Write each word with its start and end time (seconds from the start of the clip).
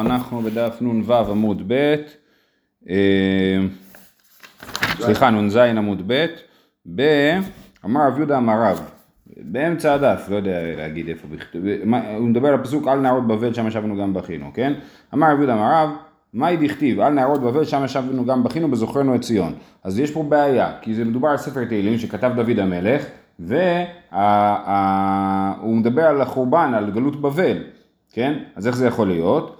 אנחנו 0.00 0.40
בדף 0.42 0.78
נ"ו 0.80 1.14
עמוד 1.14 1.62
ב', 1.72 1.94
אה, 2.90 3.58
סליחה 5.00 5.30
נ"ז 5.30 5.56
עמוד 5.56 6.02
ב', 6.06 6.26
ב- 6.94 7.38
אמר 7.84 8.00
רב 8.06 8.16
יהודה 8.16 8.38
אמר 8.38 8.62
רב, 8.62 8.90
באמצע 9.36 9.94
הדף, 9.94 10.26
לא 10.30 10.36
יודע 10.36 10.60
להגיד 10.76 11.08
איפה, 11.08 11.28
הוא 12.18 12.28
מדבר 12.28 12.48
על 12.48 12.54
הפסוק 12.54 12.88
על 12.88 13.00
נערות 13.00 13.26
בבל 13.26 13.54
שם 13.54 13.66
ישבנו 13.66 13.96
גם 13.96 14.14
בכינו, 14.14 14.50
כן? 14.54 14.72
אמר 15.14 15.26
רב 15.32 15.38
יהודה 15.38 15.54
אמר 15.54 15.72
רב, 15.72 15.90
מהי 16.32 16.56
דכתיב 16.56 17.00
על 17.00 17.12
נערות 17.12 17.40
בבל 17.40 17.64
שם 17.64 17.84
ישבנו 17.84 18.24
גם 18.24 18.44
בכינו 18.44 18.70
בזוכרנו 18.70 19.14
את 19.14 19.20
ציון. 19.20 19.52
אז 19.84 19.98
יש 19.98 20.10
פה 20.10 20.22
בעיה, 20.22 20.72
כי 20.82 20.94
זה 20.94 21.04
מדובר 21.04 21.28
על 21.28 21.36
ספר 21.36 21.64
תהילים 21.64 21.98
שכתב 21.98 22.32
דוד 22.36 22.58
המלך, 22.58 23.04
והוא 23.38 23.56
מדבר 25.76 26.02
על 26.02 26.20
החורבן, 26.20 26.74
על 26.74 26.90
גלות 26.90 27.20
בבל, 27.20 27.58
כן? 28.12 28.38
אז 28.56 28.66
איך 28.66 28.76
זה 28.76 28.86
יכול 28.86 29.08
להיות? 29.08 29.57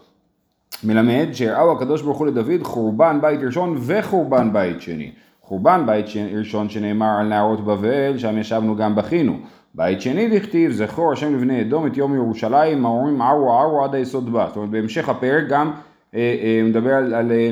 מלמד 0.85 1.27
שהראו 1.33 1.73
הקדוש 1.73 2.03
ברוך 2.03 2.19
הוא 2.19 2.27
לדוד 2.27 2.63
חורבן 2.63 3.19
בית 3.21 3.41
ראשון 3.43 3.79
וחורבן 3.81 4.53
בית 4.53 4.81
שני. 4.81 5.11
חורבן 5.43 5.83
בית 5.87 6.07
ראשון 6.37 6.69
שנאמר 6.69 7.17
על 7.21 7.27
נערות 7.27 7.65
בבל, 7.65 8.19
שם 8.19 8.39
ישבנו 8.39 8.77
גם 8.77 8.95
בכינו. 8.95 9.39
בית 9.75 10.01
שני 10.01 10.39
דכתיב 10.39 10.73
זכור 10.73 11.13
השם 11.13 11.35
לבני 11.35 11.61
אדום 11.61 11.87
את 11.87 11.97
יום 11.97 12.15
ירושלים, 12.15 12.87
האומרים 12.87 13.23
ערו 13.23 13.53
ערו 13.53 13.85
עד 13.85 13.95
היסוד 13.95 14.33
בה. 14.33 14.47
זאת 14.49 14.57
אומרת 14.57 14.71
בהמשך 14.71 15.09
הפרק 15.09 15.45
גם 15.49 15.73
אה, 16.15 16.37
אה, 16.43 16.63
מדבר 16.65 16.95
על, 16.95 17.15
על, 17.15 17.33
אה, 17.33 17.51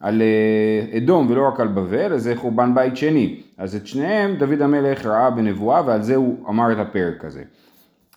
על 0.00 0.22
אה, 0.22 0.98
אדום 0.98 1.26
ולא 1.30 1.48
רק 1.48 1.60
על 1.60 1.68
בבל, 1.68 2.12
אז 2.12 2.22
זה 2.22 2.36
חורבן 2.36 2.74
בית 2.74 2.96
שני. 2.96 3.40
אז 3.58 3.76
את 3.76 3.86
שניהם 3.86 4.36
דוד 4.36 4.62
המלך 4.62 5.06
ראה 5.06 5.30
בנבואה 5.30 5.82
ועל 5.86 6.02
זה 6.02 6.16
הוא 6.16 6.48
אמר 6.48 6.72
את 6.72 6.78
הפרק 6.78 7.24
הזה. 7.24 7.42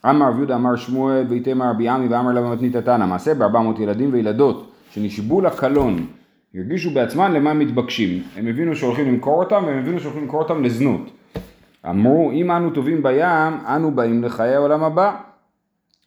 אמר 0.10 0.28
רב 0.28 0.38
יהודה 0.38 0.56
אמר 0.56 0.76
שמואל 0.76 1.26
ויתמר 1.30 1.70
רבי 1.70 1.90
עמי 1.90 2.08
ואמר 2.08 2.32
לה 2.32 2.42
במתנית 2.42 2.76
התנא 2.76 3.06
מעשה 3.06 3.34
בארבע 3.34 3.60
מאות 3.60 3.80
ילדים 3.80 4.14
וילדות 4.14 4.72
שנשבו 4.92 5.42
לקלון 5.42 6.06
הרגישו 6.56 6.90
בעצמם 6.90 7.32
למה 7.34 7.52
הם 7.52 7.60
מתבקשים 7.60 8.24
הם 8.38 8.48
הבינו 8.48 8.76
שהולכים 8.76 9.08
למכור 9.08 9.44
אותם 9.44 9.64
והם 9.66 9.78
הבינו 9.78 10.00
שהולכים 10.00 10.22
למכור 10.22 10.42
אותם 10.42 10.64
לזנות 10.64 11.12
אמרו 11.90 12.32
אם 12.32 12.52
אנו 12.52 12.70
טובים 12.70 13.04
בים 13.04 13.58
אנו 13.68 13.92
באים 13.92 14.24
לחיי 14.24 14.56
העולם 14.56 14.84
הבא 14.84 15.16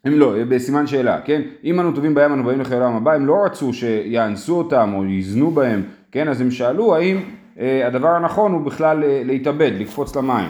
הם 0.04 0.12
לא, 0.18 0.34
בסימן 0.48 0.86
שאלה, 0.86 1.20
כן? 1.20 1.42
אם 1.64 1.80
אנו 1.80 1.92
טובים 1.92 2.14
בים 2.14 2.32
אנו 2.32 2.44
באים 2.44 2.60
לחיי 2.60 2.76
העולם 2.76 2.96
הבא, 2.96 3.12
הם 3.12 3.26
לא 3.26 3.36
רצו 3.44 3.72
שיאנסו 3.72 4.58
אותם 4.58 4.92
או 4.94 5.04
יזנו 5.04 5.50
בהם, 5.50 5.82
כן? 6.12 6.28
אז 6.28 6.40
הם 6.40 6.50
שאלו 6.50 6.96
האם 6.96 7.20
אה, 7.58 7.86
הדבר 7.86 8.08
הנכון 8.08 8.52
הוא 8.52 8.60
בכלל 8.60 9.04
אה, 9.04 9.22
להתאבד, 9.24 9.72
לקפוץ 9.78 10.16
למים. 10.16 10.48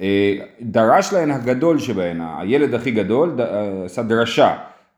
אה, 0.00 0.34
דרש 0.60 1.12
להן 1.12 1.30
הגדול 1.30 1.78
שבהן, 1.78 2.20
הילד 2.38 2.74
הכי 2.74 2.90
גדול, 2.90 3.40
אה, 3.40 3.84
עשה 3.84 4.02
דרשה. 4.02 4.54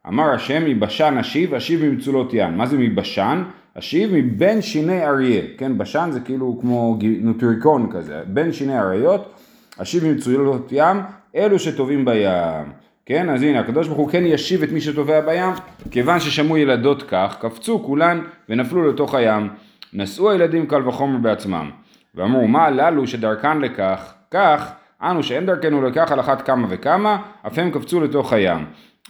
אמר 0.09 0.31
השם 0.31 0.65
מבשן 0.65 1.17
אשיב, 1.21 1.55
אשיב 1.55 1.85
ממצולות 1.85 2.31
ים. 2.33 2.57
מה 2.57 2.67
זה 2.67 2.79
מבשן? 2.79 3.43
אשיב 3.79 4.11
מבין 4.13 4.63
שיני 4.63 5.07
אריה. 5.07 5.43
כן, 5.59 5.79
בשן 5.79 6.09
זה 6.13 6.21
כאילו 6.21 6.59
כמו 6.61 6.99
נוטריקון 7.21 7.91
כזה. 7.93 8.21
בין 8.27 8.53
שיני 8.53 8.79
אריות, 8.79 9.35
אשיב 9.83 10.05
ממצולות 10.05 10.69
ים, 10.73 10.97
אלו 11.37 11.59
שטובים 11.59 12.05
בים. 12.05 12.73
כן, 13.07 13.31
אז 13.31 13.43
הנה, 13.43 13.61
הקדוש 13.61 13.87
ברוך 13.87 13.99
הוא 13.99 14.09
כן 14.09 14.23
ישיב 14.27 14.63
את 14.63 14.73
מי 14.73 14.81
שטובע 14.81 15.21
בים, 15.21 15.51
כיוון 15.91 16.21
ששמעו 16.21 16.57
ילדות 16.57 17.03
כך, 17.03 17.37
קפצו 17.41 17.83
כולן 17.83 18.21
ונפלו 18.49 18.89
לתוך 18.89 19.15
הים. 19.15 19.49
נשאו 19.93 20.31
הילדים 20.31 20.67
קל 20.67 20.89
וחומר 20.89 21.19
בעצמם. 21.19 21.71
ואמרו, 22.15 22.49
מה 22.49 22.65
הללו 22.65 23.07
שדרכן 23.07 23.61
לכך, 23.61 24.13
כך, 24.31 24.73
אנו 25.03 25.23
שאין 25.23 25.47
דרכנו 25.47 25.83
לכך 25.83 26.13
על 26.13 26.21
אחת 26.21 26.43
כמה 26.43 26.67
וכמה, 26.71 27.17
אף 27.47 27.59
הם 27.59 27.71
קפצו 27.71 28.01
לתוך 28.01 28.33
הים. 28.33 28.65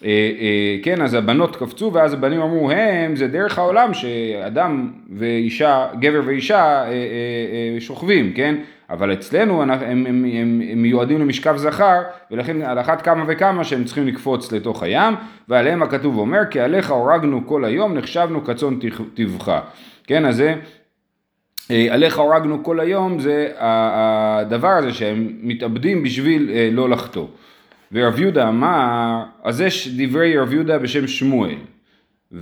אה, 0.05 0.09
אה, 0.41 0.77
כן, 0.83 1.03
אז 1.03 1.15
הבנות 1.15 1.57
קפצו, 1.57 1.91
ואז 1.95 2.13
הבנים 2.13 2.41
אמרו, 2.41 2.71
הם, 2.71 3.17
זה 3.17 3.29
דרך 3.29 3.59
העולם 3.59 3.95
שאדם 3.95 4.91
ואישה, 5.17 5.87
גבר 6.01 6.21
ואישה 6.25 6.57
אה, 6.65 6.85
אה, 6.85 6.93
אה, 7.75 7.81
שוכבים, 7.81 8.33
כן? 8.33 8.55
אבל 8.91 9.13
אצלנו 9.13 9.63
אנחנו- 9.63 9.87
הם, 9.87 10.07
הם, 10.07 10.25
הם, 10.33 10.63
הם 10.73 10.83
מיועדים 10.83 11.21
למשכב 11.21 11.57
זכר, 11.57 12.01
ולכן 12.31 12.63
על 12.63 12.81
אחת 12.81 13.03
כמה 13.03 13.25
וכמה 13.29 13.65
שהם 13.65 13.85
צריכים 13.85 14.07
לקפוץ 14.07 14.53
לתוך 14.53 14.83
הים, 14.83 15.15
ועליהם 15.49 15.83
הכתוב 15.83 16.19
אומר, 16.19 16.41
כי 16.51 16.61
עליך 16.61 16.91
הורגנו 16.91 17.47
כל 17.47 17.65
היום, 17.65 17.95
נחשבנו 17.95 18.45
כצאן 18.45 18.79
טבחה. 19.15 19.61
כן, 20.07 20.25
אז 20.25 20.37
זה... 20.37 20.55
אה, 21.71 21.87
עליך 21.91 22.19
הורגנו 22.19 22.65
כל 22.65 22.81
היום 22.81 23.19
זה 23.19 23.49
הדבר 23.59 24.69
הזה 24.69 24.93
שהם 24.93 25.33
מתאבדים 25.43 26.03
בשביל 26.03 26.51
אה, 26.55 26.69
לא 26.73 26.89
לחטוא. 26.91 27.27
ורב 27.93 28.21
יהודה 28.21 28.49
אמר, 28.49 29.23
אז 29.45 29.57
זה 29.57 29.71
ש- 29.71 29.89
דברי 29.89 30.39
רב 30.39 30.53
יהודה 30.53 30.79
בשם 30.79 31.07
שמואל. 31.07 31.55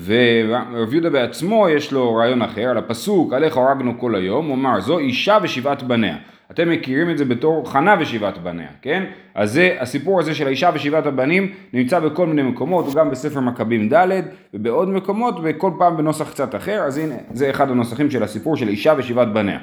ורב 0.04 0.92
יהודה 0.92 1.10
בעצמו 1.10 1.68
יש 1.68 1.92
לו 1.92 2.14
רעיון 2.14 2.42
אחר, 2.42 2.68
על 2.68 2.78
הפסוק 2.78 3.32
עליך 3.32 3.56
הורגנו 3.56 3.98
כל 4.00 4.14
היום, 4.14 4.46
הוא 4.46 4.54
אמר 4.54 4.80
זו 4.80 4.98
אישה 4.98 5.38
ושבעת 5.42 5.82
בניה. 5.82 6.16
אתם 6.50 6.70
מכירים 6.70 7.10
את 7.10 7.18
זה 7.18 7.24
בתור 7.24 7.70
חנה 7.70 7.96
ושבעת 8.00 8.38
בניה, 8.38 8.68
כן? 8.82 9.04
אז 9.34 9.52
זה, 9.52 9.76
הסיפור 9.80 10.20
הזה 10.20 10.34
של 10.34 10.46
האישה 10.46 10.70
ושבעת 10.74 11.06
הבנים 11.06 11.52
נמצא 11.72 12.00
בכל 12.00 12.26
מיני 12.26 12.42
מקומות, 12.42 12.86
הוא 12.86 12.94
גם 12.94 13.10
בספר 13.10 13.40
מכבים 13.40 13.88
ד' 13.94 14.20
ובעוד 14.54 14.88
מקומות, 14.88 15.34
וכל 15.42 15.70
פעם 15.78 15.96
בנוסח 15.96 16.30
קצת 16.30 16.54
אחר, 16.54 16.82
אז 16.82 16.98
הנה, 16.98 17.14
זה 17.32 17.50
אחד 17.50 17.70
הנוסחים 17.70 18.10
של 18.10 18.22
הסיפור 18.22 18.56
של 18.56 18.68
אישה 18.68 18.94
ושבעת 18.96 19.32
בניה. 19.32 19.58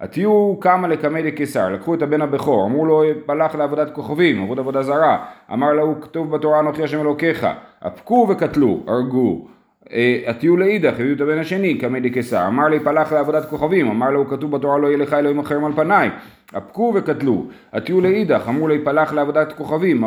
התיהו 0.00 0.56
קמה 0.60 0.88
לקמי 0.88 1.22
לקיסר, 1.22 1.68
לקחו 1.68 1.94
את 1.94 2.02
הבן 2.02 2.22
הבכור, 2.22 2.66
אמרו 2.66 2.86
לו 2.86 3.02
פלח 3.26 3.54
לעבודת 3.54 3.94
כוכבים, 3.94 4.42
עבוד 4.42 4.58
עבודה 4.58 4.82
זרה, 4.82 5.24
אמר 5.52 5.72
לו 5.72 6.00
כתוב 6.00 6.30
בתורה 6.30 6.60
אנוכי 6.60 6.82
השם 6.82 7.00
אלוקיך, 7.00 7.46
אבקו 7.86 8.26
וקטלו, 8.30 8.80
הרגו. 8.86 9.55
אה, 9.92 10.20
התיהו 10.26 10.56
לאידך, 10.56 10.92
הביאו 10.94 11.14
את 11.14 11.20
הבן 11.20 11.38
השני, 11.38 11.78
קמי 11.78 12.00
לקיסר, 12.00 12.46
אמר 12.46 12.68
לי 12.68 12.80
פלח 12.80 13.12
לעבודת 13.12 13.44
כוכבים, 13.44 13.88
אמר 13.88 14.10
לו 14.10 14.28
כתוב 14.28 14.50
בתורה 14.50 14.78
לא 14.78 14.86
יהיה 14.86 14.98
לך 14.98 15.12
אלוהים 15.12 15.38
אחרים 15.38 15.64
על 15.64 15.72
פניי, 15.72 16.10
אבקו 16.56 16.92
וקטלו. 16.96 17.46
התיהו 17.72 18.00
לאידך, 18.00 18.44
אמרו 18.48 18.68
לי 18.68 18.78
פלח 18.84 19.12
לעבודת 19.12 19.52
כוכבים, 19.52 20.04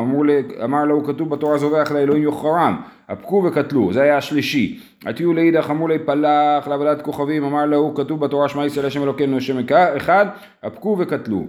אמר 0.63 0.85
לו 0.85 1.03
כתוב 1.03 1.29
בתורה 1.29 1.57
זובח 1.57 1.91
לאלוהים 1.91 2.23
יוחרם, 2.23 2.81
אבקו 3.11 3.43
וקטלו, 3.47 3.93
זה 3.93 4.01
היה 4.01 4.17
השלישי. 4.17 4.79
התיהו 5.05 5.33
לאידך, 5.33 5.69
אמרו 5.69 5.87
לי 5.87 5.99
פלח 5.99 6.67
לעבודת 6.67 7.01
כוכבים, 7.01 7.43
אמר 7.43 7.65
לו 7.65 7.93
כתוב 7.95 8.19
בתורה 8.19 8.49
שמע 8.49 8.65
ישראל 8.65 8.85
השם 8.85 9.03
אלוקינו 9.03 9.37
השם 9.37 9.57
אחד, 9.97 10.25
אבקו 10.65 10.95
וקטלו. 10.99 11.47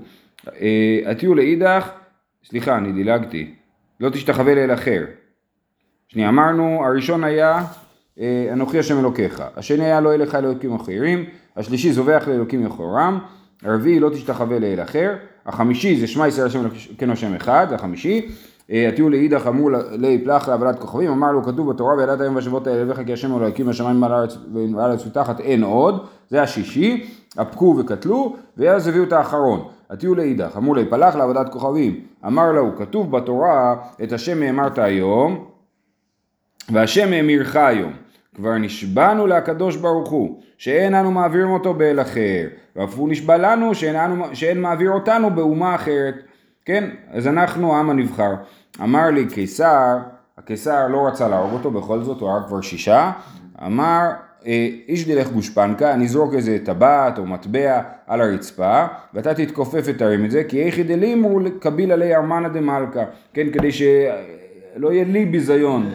אה, 0.60 1.00
התיהו 1.06 1.34
לאידך, 1.34 1.90
סליחה 2.44 2.76
אני 2.76 2.92
דילגתי, 2.92 3.54
לא 4.00 4.10
תשתחווה 4.10 4.54
לאל 4.54 4.74
אחר. 4.74 5.04
שנייה, 6.08 6.28
אמרנו, 6.28 6.82
הראשון 6.86 7.24
היה 7.24 7.62
אנוכי 8.52 8.78
השם 8.78 8.98
אלוקיך, 8.98 9.42
השני 9.56 9.84
היה 9.84 10.00
לא 10.00 10.16
לך 10.16 10.34
אלוקים 10.34 10.74
אחרים, 10.74 11.24
השלישי 11.56 11.92
זובח 11.92 12.24
לאלוקים 12.26 12.66
יחורם, 12.66 13.18
הרביעי 13.62 14.00
לא 14.00 14.10
תשתחווה 14.10 14.58
לאל 14.58 14.82
אחר, 14.82 15.14
החמישי 15.46 16.00
זה 16.00 16.06
שמע 16.06 16.28
ישראל 16.28 16.46
השם 16.46 16.60
אלוקינו 16.60 17.12
השם 17.12 17.34
אחד, 17.34 17.72
החמישי, 17.72 18.28
אה, 18.70 18.88
התיהו 18.88 19.10
לאידך 19.10 19.46
אמרו 19.46 19.70
ליפלח 19.90 20.48
לעבודת 20.48 20.78
כוכבים, 20.78 21.10
אמר 21.10 21.32
לו 21.32 21.44
כתוב 21.44 21.70
בתורה 21.70 21.94
וידעת 21.94 22.20
היום 22.20 22.34
בשבועות 22.34 22.66
האלה 22.66 22.84
לבך 22.84 23.00
כי 23.06 23.12
השם 23.12 23.36
אלוקים 23.36 23.68
השמיים 23.68 24.02
ועל 24.02 24.12
הארץ 24.12 24.36
והארץ 24.74 25.06
ותחת 25.06 25.40
אין 25.40 25.62
עוד, 25.62 26.06
זה 26.30 26.42
השישי, 26.42 27.06
אבקו 27.38 27.76
וקטלו, 27.78 28.36
ואז 28.56 28.88
הביאו 28.88 29.04
את 29.04 29.12
האחרון. 29.12 29.60
התיהו 29.90 30.14
לאידך, 30.14 30.56
אמרו 30.56 30.74
ליפלח 30.74 31.16
לעבודת 31.16 31.52
כוכבים, 31.52 32.00
אמר 32.26 32.52
לו 32.52 32.76
כתוב 32.78 33.10
בתורה 33.10 33.76
את 34.02 34.12
השם 34.12 34.42
האמרת 34.42 34.78
היום 34.78 35.44
והשם 36.72 37.12
האמירך 37.12 37.56
היום. 37.56 37.92
כבר 38.34 38.58
נשבענו 38.58 39.26
לקדוש 39.26 39.76
ברוך 39.76 40.10
הוא, 40.10 40.40
שאין 40.58 40.94
אנו 40.94 41.10
מעבירים 41.10 41.50
אותו 41.50 41.74
באל 41.74 42.00
אחר, 42.00 42.48
ואף 42.76 42.94
הוא 42.94 43.08
נשבע 43.08 43.36
לנו 43.36 43.74
שאין, 43.74 43.96
אנו, 43.96 44.24
שאין 44.32 44.60
מעביר 44.60 44.90
אותנו 44.90 45.30
באומה 45.30 45.74
אחרת. 45.74 46.14
כן, 46.64 46.90
אז 47.10 47.26
אנחנו 47.26 47.76
העם 47.76 47.90
הנבחר. 47.90 48.34
אמר 48.82 49.10
לי 49.10 49.26
קיסר, 49.26 49.98
הקיסר 50.38 50.88
לא 50.88 51.06
רצה 51.06 51.28
להרוג 51.28 51.52
אותו, 51.52 51.70
בכל 51.70 52.02
זאת 52.02 52.20
הוא 52.20 52.28
הרג 52.28 52.46
כבר 52.46 52.60
שישה, 52.60 53.12
אמר 53.66 54.10
אה, 54.46 54.68
איש 54.88 55.08
דלך 55.08 55.30
גושפנקה, 55.32 55.94
אני 55.94 56.04
אזרוק 56.04 56.34
איזה 56.34 56.58
טבעת 56.64 57.18
או 57.18 57.26
מטבע 57.26 57.80
על 58.06 58.20
הרצפה, 58.20 58.86
ואתה 59.14 59.34
תתכופף 59.34 59.82
ותרים 59.84 60.24
את 60.24 60.30
זה, 60.30 60.44
כי 60.44 60.62
איכי 60.62 60.82
דלימו 60.82 61.38
קביל 61.58 61.92
עלי 61.92 62.14
ארמנא 62.16 62.48
דמלכה, 62.48 63.04
כן, 63.34 63.50
כדי 63.52 63.72
שלא 63.72 64.92
יהיה 64.92 65.04
לי 65.04 65.26
ביזיון. 65.26 65.90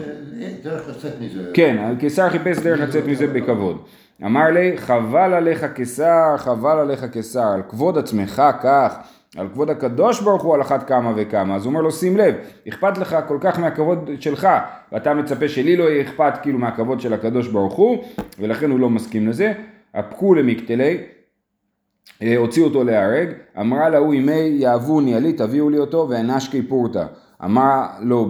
דרך 0.62 0.88
לצאת 0.88 1.12
מזה. 1.20 1.50
כן, 1.54 1.76
הקיסר 1.78 2.30
חיפש 2.30 2.58
דרך 2.58 2.80
לצאת 2.80 3.06
מזה 3.06 3.26
בכבוד. 3.26 3.78
אמר 4.24 4.50
לי, 4.50 4.78
חבל 4.78 5.34
עליך 5.34 5.64
קיסר, 5.64 6.36
חבל 6.36 6.78
עליך 6.78 7.04
קיסר, 7.04 7.46
על 7.54 7.62
כבוד 7.68 7.98
עצמך 7.98 8.42
כך, 8.62 8.96
על 9.36 9.48
כבוד 9.48 9.70
הקדוש 9.70 10.20
ברוך 10.20 10.42
הוא 10.42 10.54
על 10.54 10.60
אחת 10.60 10.88
כמה 10.88 11.12
וכמה. 11.16 11.56
אז 11.56 11.64
הוא 11.64 11.70
אומר 11.70 11.80
לו, 11.80 11.92
שים 11.92 12.16
לב, 12.16 12.34
אכפת 12.68 12.98
לך 12.98 13.16
כל 13.28 13.38
כך 13.40 13.58
מהכבוד 13.58 14.10
שלך, 14.20 14.48
ואתה 14.92 15.14
מצפה 15.14 15.48
שלי 15.48 15.76
לא 15.76 15.84
יהיה 15.84 16.02
אכפת 16.02 16.32
כאילו 16.42 16.58
מהכבוד 16.58 17.00
של 17.00 17.12
הקדוש 17.12 17.48
ברוך 17.48 17.74
הוא, 17.74 18.04
ולכן 18.38 18.70
הוא 18.70 18.80
לא 18.80 18.90
מסכים 18.90 19.28
לזה. 19.28 19.52
הפקו 19.94 20.34
למקטלי, 20.34 20.98
אה, 22.22 22.36
הוציאו 22.36 22.66
אותו 22.66 22.84
להרג, 22.84 23.28
אמרה 23.60 23.88
להוא 23.88 24.14
ימי 24.14 24.56
יאהבוני 24.58 25.14
עלי 25.14 25.32
תביאו 25.32 25.70
לי 25.70 25.78
אותו 25.78 26.06
ואנשקי 26.10 26.62
פורתא. 26.62 27.04
אמרה 27.44 27.88
לו, 28.00 28.28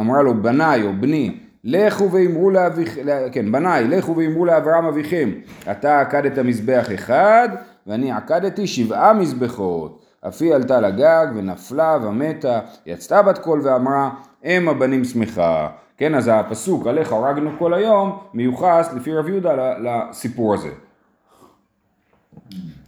אמרה 0.00 0.22
לו 0.22 0.42
בניי 0.42 0.82
או 0.82 0.92
בני 1.00 1.38
לכו 1.64 2.12
ואמרו 2.12 2.50
לאביכם, 2.50 3.02
כן, 3.32 3.52
בניי, 3.52 3.88
לכו 3.88 4.16
ואמרו 4.16 4.44
לאברהם 4.44 4.84
אביכם, 4.84 5.30
אתה 5.70 6.00
עקדת 6.00 6.38
מזבח 6.38 6.86
אחד, 6.94 7.48
ואני 7.86 8.12
עקדתי 8.12 8.66
שבעה 8.66 9.12
מזבחות. 9.12 10.02
אף 10.28 10.42
עלתה 10.42 10.80
לגג 10.80 11.26
ונפלה 11.34 11.98
ומתה, 12.02 12.60
יצאה 12.86 13.22
בת 13.22 13.38
קול 13.38 13.60
ואמרה, 13.64 14.10
אם 14.44 14.68
הבנים 14.68 15.04
שמחה. 15.04 15.68
כן, 15.96 16.14
אז 16.14 16.30
הפסוק 16.32 16.86
עליך 16.86 17.12
הרגנו 17.12 17.50
כל 17.58 17.74
היום, 17.74 18.18
מיוחס 18.34 18.90
לפי 18.96 19.14
רב 19.14 19.28
יהודה 19.28 19.78
לסיפור 19.78 20.54
הזה. 20.54 20.70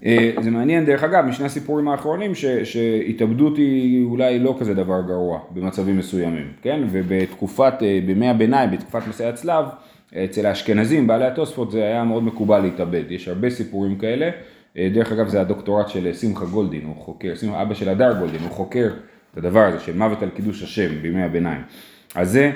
אה, 0.05 0.31
זה 0.43 0.51
מעניין 0.51 0.85
דרך 0.85 1.05
אגב 1.05 1.25
משני 1.25 1.47
הסיפורים 1.47 1.89
האחרונים 1.89 2.35
ש, 2.35 2.45
שהתאבדות 2.45 3.57
היא 3.57 4.05
אולי 4.05 4.39
לא 4.39 4.57
כזה 4.61 4.75
דבר 4.75 5.01
גרוע 5.07 5.41
במצבים 5.51 5.99
מסוימים, 5.99 6.53
כן? 6.63 6.83
ובתקופת, 6.91 7.75
אה, 7.83 8.01
בימי 8.07 8.29
הביניים, 8.29 8.71
בתקופת 8.71 9.03
מסעי 9.09 9.27
הצלב, 9.27 9.65
אצל 10.15 10.47
האשכנזים, 10.47 11.07
בעלי 11.07 11.27
התוספות, 11.27 11.71
זה 11.71 11.83
היה 11.85 12.05
מאוד 12.05 12.23
מקובל 12.23 12.61
להתאבד, 12.61 13.05
יש 13.11 13.29
הרבה 13.29 13.51
סיפורים 13.51 13.99
כאלה, 13.99 14.31
אה, 14.79 14.89
דרך 14.95 15.13
אגב 15.13 15.29
זה 15.29 15.41
הדוקטורט 15.41 15.89
של 15.89 16.13
שמחה 16.13 16.45
גולדין, 16.45 16.85
הוא 16.85 16.97
חוקר, 16.97 17.35
שמחה, 17.35 17.63
אבא 17.63 17.75
של 17.75 17.89
הדר 17.89 18.19
גולדין, 18.19 18.41
הוא 18.41 18.51
חוקר 18.51 18.91
את 19.33 19.37
הדבר 19.37 19.61
הזה 19.61 19.81
של 19.81 19.97
מוות 19.97 20.23
על 20.23 20.31
קידוש 20.31 20.63
השם 20.63 21.03
בימי 21.03 21.23
הביניים. 21.23 21.63
אז 22.15 22.31
זה... 22.31 22.53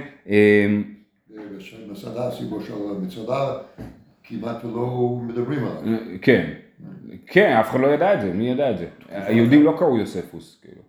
בסעדה, 1.93 2.29
הסיפור 2.29 2.63
של 2.63 2.75
מצדה, 3.03 3.53
כמעט 4.25 4.65
לא 4.65 5.19
מדברים 5.23 5.59
עליו. 5.59 5.99
כן. 6.23 6.51
כן, 7.31 7.57
אף 7.61 7.71
אחד 7.71 7.81
לא 7.81 7.87
ידע 7.87 8.15
את 8.15 8.21
זה, 8.21 8.33
מי 8.33 8.51
ידע 8.51 8.71
את 8.71 8.79
זה? 8.79 8.87
היהודים 9.11 9.63
לא 9.63 9.75
קראו 9.79 9.99
יוספוס, 9.99 10.59
כאילו. 10.63 10.83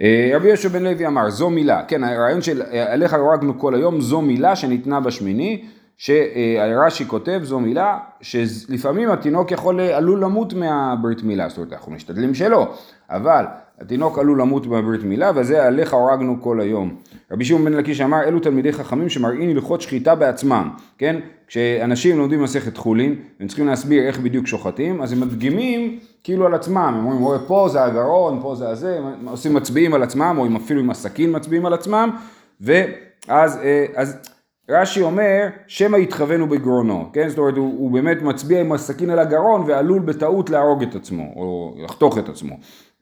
אה, 0.00 0.30
רבי 0.36 0.48
יהושע 0.48 0.68
בן 0.68 0.82
לוי 0.82 1.06
אמר, 1.06 1.30
זו 1.30 1.50
מילה, 1.50 1.84
כן, 1.88 2.04
הרעיון 2.04 2.42
של 2.42 2.62
אה, 2.62 2.92
עליך 2.92 3.12
הרגנו 3.14 3.58
כל 3.58 3.74
היום, 3.74 4.00
זו 4.00 4.22
מילה 4.22 4.56
שניתנה 4.56 5.00
בשמיני, 5.00 5.64
שרש"י 5.98 7.04
כותב, 7.06 7.40
זו 7.42 7.60
מילה, 7.60 7.98
שלפעמים 8.20 9.10
התינוק 9.10 9.50
יכול, 9.50 9.80
עלול 9.80 10.20
למות 10.20 10.52
מהברית 10.52 11.22
מילה, 11.22 11.48
זאת 11.48 11.58
אומרת, 11.58 11.72
אנחנו 11.72 11.92
משתדלים 11.92 12.34
שלא, 12.34 12.74
אבל 13.10 13.44
התינוק 13.80 14.18
עלול 14.18 14.40
למות 14.40 14.66
מהברית 14.66 15.02
מילה, 15.02 15.30
וזה 15.34 15.66
עליך 15.66 15.94
הרגנו 15.94 16.42
כל 16.42 16.60
היום. 16.60 16.94
רבי 17.32 17.44
שמעון 17.44 17.64
בן 17.64 17.72
לקיש 17.72 18.00
אמר, 18.00 18.22
אלו 18.22 18.40
תלמידי 18.40 18.72
חכמים 18.72 19.08
שמראים 19.08 19.50
הלכות 19.50 19.80
שחיטה 19.80 20.14
בעצמם, 20.14 20.70
כן? 20.98 21.16
כשאנשים 21.46 22.18
לומדים 22.18 22.42
מסכת 22.42 22.76
חולין, 22.76 23.14
הם 23.40 23.46
צריכים 23.46 23.66
להסביר 23.66 24.02
איך 24.06 24.20
בדיוק 24.20 24.46
שוחטים, 24.46 25.02
אז 25.02 25.12
הם 25.12 25.20
מדגימים 25.20 25.98
כאילו 26.24 26.46
על 26.46 26.54
עצמם, 26.54 26.94
הם 26.98 27.04
אומרים, 27.04 27.20
רואה 27.20 27.38
פה 27.38 27.68
זה 27.72 27.84
הגרון, 27.84 28.38
פה 28.42 28.54
זה 28.54 28.68
הזה, 28.68 28.98
הם 28.98 29.28
עושים 29.28 29.54
מצביעים 29.54 29.94
על 29.94 30.02
עצמם, 30.02 30.36
או 30.38 30.56
אפילו 30.56 30.80
עם 30.80 30.90
הסכין 30.90 31.36
מצביעים 31.36 31.66
על 31.66 31.74
עצמם, 31.74 32.10
ואז 32.60 33.58
אה, 33.62 33.86
אז 33.94 34.16
רש"י 34.70 35.02
אומר, 35.02 35.46
שמא 35.66 35.96
יתכוונו 35.96 36.48
בגרונו, 36.48 37.10
כן? 37.12 37.28
זאת 37.28 37.38
אומרת, 37.38 37.56
הוא, 37.56 37.74
הוא 37.78 37.90
באמת 37.90 38.22
מצביע 38.22 38.60
עם 38.60 38.72
הסכין 38.72 39.10
על 39.10 39.18
הגרון 39.18 39.62
ועלול 39.66 40.02
בטעות 40.02 40.50
להרוג 40.50 40.82
את 40.82 40.94
עצמו, 40.94 41.32
או 41.36 41.74
לחתוך 41.84 42.18
את 42.18 42.28
עצמו. 42.28 42.56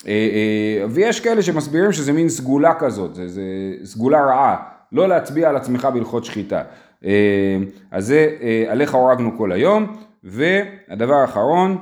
אה, 0.06 0.12
אה, 0.12 0.86
ויש 0.90 1.20
כאלה 1.20 1.42
שמסבירים 1.42 1.92
שזה 1.92 2.12
מין 2.12 2.28
סגולה 2.28 2.74
כזאת, 2.74 3.14
זה, 3.14 3.28
זה 3.28 3.42
סגולה 3.84 4.20
רעה, 4.20 4.56
לא 4.92 5.08
להצביע 5.08 5.48
על 5.48 5.56
עצמך 5.56 5.88
בהלכות 5.94 6.24
שחיטה. 6.24 6.62
אה, 7.04 7.56
אז 7.90 8.06
זה 8.06 8.28
עליך 8.68 8.94
הורגנו 8.94 9.38
כל 9.38 9.52
היום, 9.52 9.96
והדבר 10.24 11.14
האחרון, 11.14 11.78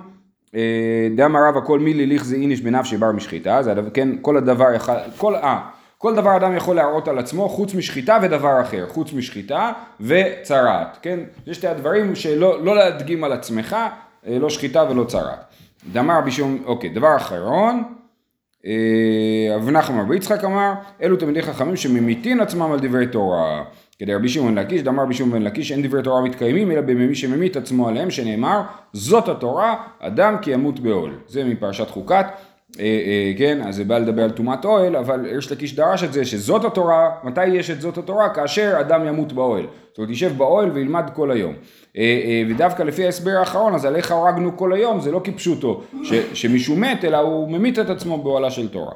דם 1.16 1.36
הרב 1.36 1.56
הכל 1.56 1.78
מילי 1.78 2.06
ליכזי 2.06 2.36
איניש 2.36 2.60
בנפשי 2.60 2.96
בר 2.96 3.12
משחיטה, 3.12 3.62
זה 3.62 3.74
כן, 3.94 4.08
כל 4.20 4.36
הדבר 4.36 4.72
יכל, 4.74 4.92
כל, 5.16 5.34
אה, 5.34 5.60
כל 5.98 6.14
דבר 6.14 6.36
אדם 6.36 6.56
יכול 6.56 6.76
להראות 6.76 7.08
על 7.08 7.18
עצמו 7.18 7.48
חוץ 7.48 7.74
משחיטה 7.74 8.18
ודבר 8.22 8.60
אחר, 8.60 8.86
חוץ 8.88 9.12
משחיטה 9.12 9.72
וצרעת, 10.00 10.98
כן? 11.02 11.20
זה 11.46 11.54
שתי 11.54 11.66
הדברים 11.66 12.14
שלא 12.14 12.64
לא 12.64 12.76
להדגים 12.76 13.24
על 13.24 13.32
עצמך, 13.32 13.76
לא 14.26 14.50
שחיטה 14.50 14.84
ולא 14.90 15.04
צרעת. 15.04 15.44
דמר 15.92 16.20
בשום, 16.20 16.58
אוקיי, 16.64 16.90
דבר 16.90 17.16
אחרון, 17.16 17.82
רב 19.54 19.70
נחמן 19.70 20.00
רבי 20.00 20.16
יצחק 20.16 20.44
אמר, 20.44 20.72
אלו 21.02 21.16
תלמידי 21.16 21.42
חכמים 21.42 21.76
שממיתין 21.76 22.40
עצמם 22.40 22.72
על 22.72 22.80
דברי 22.80 23.06
תורה. 23.06 23.64
כדי 23.98 24.14
רבי 24.14 24.28
שמעון 24.28 24.58
לקיש, 24.58 24.82
דאמר 24.82 25.02
רבי 25.02 25.14
שמעון 25.14 25.32
בן 25.32 25.42
לקיש, 25.42 25.72
אין 25.72 25.82
דברי 25.82 26.02
תורה 26.02 26.22
מתקיימים, 26.22 26.70
אלא 26.70 26.80
במי 26.80 27.14
שממית 27.14 27.56
עצמו 27.56 27.88
עליהם, 27.88 28.10
שנאמר, 28.10 28.60
זאת 28.92 29.28
התורה, 29.28 29.74
אדם 30.00 30.36
כי 30.42 30.50
ימות 30.50 30.80
בעול. 30.80 31.18
זה 31.26 31.44
מפרשת 31.44 31.90
חוקת. 31.90 32.26
אה, 32.80 32.84
אה, 32.84 33.32
כן, 33.38 33.62
אז 33.66 33.76
זה 33.76 33.84
בא 33.84 33.98
לדבר 33.98 34.22
על 34.22 34.30
טומאת 34.30 34.64
אוהל, 34.64 34.96
אבל 34.96 35.26
יש 35.38 35.52
לקיש 35.52 35.74
דרש 35.74 36.04
את 36.04 36.12
זה, 36.12 36.24
שזאת 36.24 36.64
התורה, 36.64 37.10
מתי 37.24 37.46
יש 37.46 37.70
את 37.70 37.80
זאת 37.80 37.98
התורה? 37.98 38.34
כאשר 38.34 38.76
אדם 38.80 39.06
ימות 39.06 39.32
באוהל. 39.32 39.66
זאת 39.88 39.98
אומרת, 39.98 40.10
יישב 40.10 40.36
באוהל 40.36 40.70
וילמד 40.70 41.10
כל 41.14 41.30
היום. 41.30 41.54
אה, 41.96 42.42
ודווקא 42.50 42.82
לפי 42.82 43.04
ההסבר 43.04 43.30
האחרון, 43.30 43.74
אז 43.74 43.84
עליך 43.84 44.10
הרגנו 44.10 44.56
כל 44.56 44.72
היום, 44.72 45.00
זה 45.00 45.12
לא 45.12 45.20
כפשוטו, 45.24 45.82
שמישהו 46.34 46.76
מת, 46.76 47.04
אלא 47.04 47.16
הוא 47.16 47.50
ממית 47.50 47.78
את 47.78 47.90
עצמו 47.90 48.22
באוהלה 48.22 48.50
של 48.50 48.68
תורה. 48.68 48.92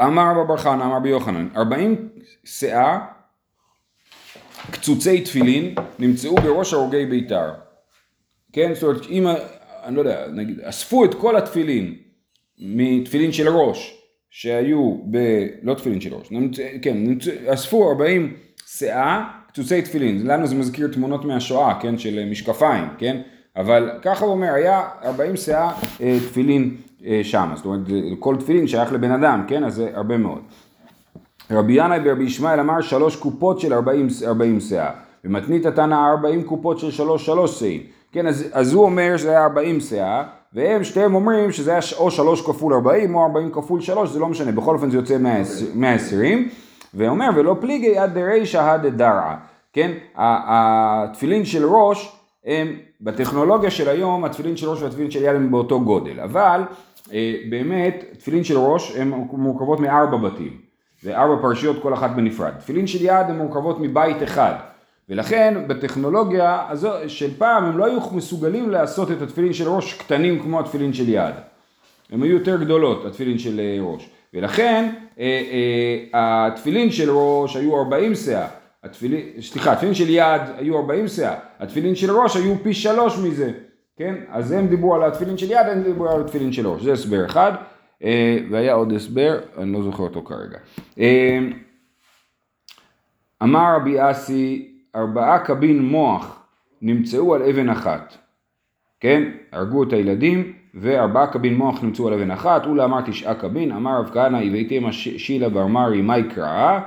אמר 0.00 0.32
רבי 0.40 0.56
חנא, 0.56 0.84
אמר 0.84 0.96
רבי 0.96 1.08
יוחנן, 1.08 1.48
ארבעים 1.56 2.08
שאה, 2.44 2.98
קצוצי 4.70 5.20
תפילין, 5.20 5.74
נמצאו 5.98 6.34
בראש 6.34 6.72
הרוגי 6.72 7.06
בית"ר. 7.06 7.50
כן, 8.52 8.74
זאת 8.74 8.82
אומרת, 8.82 9.06
אם 9.10 9.26
אני 9.84 9.96
לא 9.96 10.00
יודע, 10.00 10.26
נגיד, 10.34 10.60
אספו 10.60 11.04
את 11.04 11.14
כל 11.14 11.36
התפילין 11.36 11.94
מתפילין 12.58 13.32
של 13.32 13.48
ראש 13.48 13.96
שהיו 14.30 14.96
ב... 15.10 15.18
לא 15.62 15.74
תפילין 15.74 16.00
של 16.00 16.14
ראש, 16.14 16.30
נמצ... 16.30 16.56
כן, 16.82 16.96
נמצ... 16.96 17.28
אספו 17.46 17.88
40 17.88 18.34
שאה, 18.66 19.24
קצוצי 19.48 19.82
תפילין, 19.82 20.26
לנו 20.26 20.46
זה 20.46 20.54
מזכיר 20.54 20.88
תמונות 20.88 21.24
מהשואה, 21.24 21.80
כן, 21.80 21.98
של 21.98 22.24
משקפיים, 22.30 22.84
כן, 22.98 23.20
אבל 23.56 23.90
ככה 24.02 24.24
הוא 24.24 24.32
אומר, 24.32 24.52
היה 24.52 24.88
40 25.02 25.36
שאה 25.36 25.72
אה, 26.00 26.18
תפילין 26.28 26.76
אה, 27.04 27.20
שם, 27.22 27.52
זאת 27.56 27.64
אומרת, 27.64 27.80
כל 28.18 28.36
תפילין 28.36 28.66
שייך 28.66 28.92
לבן 28.92 29.10
אדם, 29.10 29.44
כן, 29.48 29.64
אז 29.64 29.74
זה 29.74 29.90
הרבה 29.94 30.16
מאוד. 30.16 30.42
רבי 31.50 31.72
ינאי 31.72 32.00
ברבי 32.00 32.24
ישמעאל 32.24 32.60
אמר 32.60 32.80
שלוש 32.80 33.16
קופות 33.16 33.60
של 33.60 33.72
40, 33.72 34.08
40 34.26 34.60
שאה, 34.60 34.90
ומתנית 35.24 35.66
התנא 35.66 36.10
40 36.10 36.42
קופות 36.42 36.78
של 36.78 36.90
שלוש 36.90 37.26
שלוש 37.26 37.60
שאים. 37.60 37.82
כן, 38.12 38.26
אז, 38.26 38.48
אז 38.52 38.72
הוא 38.72 38.84
אומר 38.84 39.16
שזה 39.16 39.30
היה 39.30 39.42
40 39.42 39.80
שאה, 39.80 40.24
והם 40.52 40.84
שתיהם 40.84 41.14
אומרים 41.14 41.52
שזה 41.52 41.70
היה 41.70 41.80
או 41.98 42.10
3 42.10 42.42
כפול 42.46 42.74
40 42.74 43.14
או 43.14 43.22
40 43.22 43.50
כפול 43.52 43.80
3, 43.80 44.10
זה 44.10 44.18
לא 44.18 44.28
משנה, 44.28 44.52
בכל 44.52 44.74
אופן 44.74 44.90
זה 44.90 44.96
יוצא 44.96 45.18
120, 45.74 46.48
ואומר 46.94 47.28
ולא 47.36 47.56
פליגי 47.60 47.98
עד 47.98 48.14
דרישא 48.14 48.70
עד 48.70 48.86
דרעא, 48.86 49.34
כן, 49.72 49.90
התפילין 50.16 51.44
של 51.44 51.64
ראש 51.66 52.16
הם 52.44 52.68
בתכנולוגיה 53.00 53.70
של 53.70 53.88
היום 53.88 54.24
התפילין 54.24 54.56
של 54.56 54.68
ראש 54.68 54.82
והתפילין 54.82 55.10
של 55.10 55.22
יד 55.22 55.36
הם 55.36 55.50
באותו 55.50 55.80
גודל, 55.80 56.20
אבל 56.20 56.62
אה, 57.12 57.34
באמת 57.50 58.04
תפילין 58.18 58.44
של 58.44 58.58
ראש 58.58 58.96
הן 58.96 59.08
מורכבות 59.32 59.80
מארבע 59.80 60.16
בתים, 60.16 60.52
וארבע 61.04 61.42
פרשיות 61.42 61.82
כל 61.82 61.94
אחת 61.94 62.10
בנפרד, 62.10 62.52
תפילין 62.58 62.86
של 62.86 63.04
יד 63.04 63.26
הן 63.28 63.36
מורכבות 63.36 63.80
מבית 63.80 64.22
אחד 64.22 64.54
ולכן 65.10 65.54
בטכנולוגיה 65.66 66.66
הזו 66.68 66.92
של 67.06 67.30
פעם 67.38 67.64
הם 67.64 67.78
לא 67.78 67.86
היו 67.86 68.00
מסוגלים 68.12 68.70
לעשות 68.70 69.10
את 69.10 69.22
התפילין 69.22 69.52
של 69.52 69.68
ראש 69.68 69.94
קטנים 69.94 70.42
כמו 70.42 70.60
התפילין 70.60 70.92
של 70.92 71.08
יד. 71.08 71.34
הם 72.10 72.22
היו 72.22 72.32
יותר 72.32 72.56
גדולות, 72.56 73.04
התפילין 73.06 73.38
של 73.38 73.60
אה, 73.60 73.78
ראש. 73.80 74.10
ולכן 74.34 74.94
אה, 75.18 75.42
אה, 76.14 76.46
התפילין 76.46 76.90
של 76.90 77.10
ראש 77.10 77.56
היו 77.56 77.78
40 77.78 78.14
שאה. 78.14 78.46
התפילין, 78.84 79.20
סליחה, 79.40 79.72
התפילין 79.72 79.94
של 79.94 80.10
יד 80.10 80.40
היו 80.58 80.76
40 80.76 81.08
שאה. 81.08 81.34
התפילין 81.60 81.94
של 81.94 82.10
ראש 82.10 82.36
היו 82.36 82.54
פי 82.62 82.74
שלוש 82.74 83.18
מזה. 83.18 83.52
כן? 83.96 84.14
אז 84.28 84.52
הם 84.52 84.66
דיברו 84.66 84.94
על 84.94 85.04
התפילין 85.04 85.38
של 85.38 85.50
יד, 85.50 85.66
הם 85.72 85.82
דיברו 85.82 86.08
על 86.08 86.20
התפילין 86.20 86.52
של 86.52 86.66
ראש. 86.66 86.82
זה 86.82 86.92
הסבר 86.92 87.26
אחד. 87.26 87.52
והיה 88.50 88.74
עוד 88.74 88.92
הסבר, 88.92 89.38
אני 89.58 89.72
לא 89.72 89.82
זוכר 89.82 90.02
אותו 90.02 90.22
כרגע. 90.22 90.58
אמר 93.42 93.76
רבי 93.76 94.10
אסי 94.10 94.69
ארבעה 94.96 95.38
קבין 95.38 95.82
מוח 95.82 96.42
נמצאו 96.82 97.34
על 97.34 97.42
אבן 97.42 97.68
אחת, 97.68 98.16
כן? 99.00 99.22
הרגו 99.52 99.82
את 99.82 99.92
הילדים 99.92 100.52
וארבעה 100.74 101.26
קבין 101.26 101.54
מוח 101.54 101.82
נמצאו 101.82 102.08
על 102.08 102.14
אבן 102.14 102.30
אחת, 102.30 102.66
אולה 102.66 102.84
אמר 102.84 103.00
תשעה 103.00 103.34
קבין, 103.34 103.72
אמר 103.72 103.98
רב 103.98 104.10
כהנא 104.12 104.36
הבאתם 104.36 104.92
שילה 104.92 105.48
בר 105.48 105.66
מרי 105.66 106.02
מאי 106.02 106.22
קראה, 106.34 106.80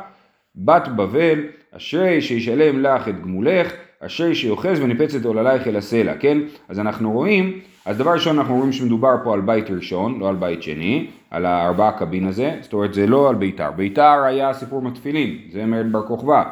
בת 0.55 0.87
בבל, 0.87 1.39
אשרי 1.77 2.21
שישלם 2.21 2.83
לך 2.83 3.07
את 3.07 3.21
גמולך, 3.21 3.73
אשרי 3.99 4.35
שיוחז 4.35 4.79
וניפץ 4.81 5.15
את 5.15 5.25
עוללייך 5.25 5.67
אל 5.67 5.75
הסלע, 5.75 6.17
כן? 6.17 6.37
אז 6.69 6.79
אנחנו 6.79 7.11
רואים, 7.11 7.59
אז 7.85 7.97
דבר 7.97 8.13
ראשון 8.13 8.39
אנחנו 8.39 8.55
רואים 8.55 8.71
שמדובר 8.71 9.15
פה 9.23 9.33
על 9.33 9.41
בית 9.41 9.71
ראשון, 9.71 10.19
לא 10.19 10.29
על 10.29 10.35
בית 10.35 10.63
שני, 10.63 11.07
על 11.29 11.45
הארבעה 11.45 11.91
קבין 11.91 12.27
הזה, 12.27 12.57
זאת 12.61 12.73
אומרת 12.73 12.93
זה 12.93 13.07
לא 13.07 13.29
על 13.29 13.35
ביתר, 13.35 13.71
ביתר 13.71 14.23
היה 14.23 14.53
סיפור 14.53 14.81
מתפילין, 14.81 15.37
זה 15.51 15.65
מרד 15.65 15.91
בר 15.91 16.07
כוכבא. 16.07 16.43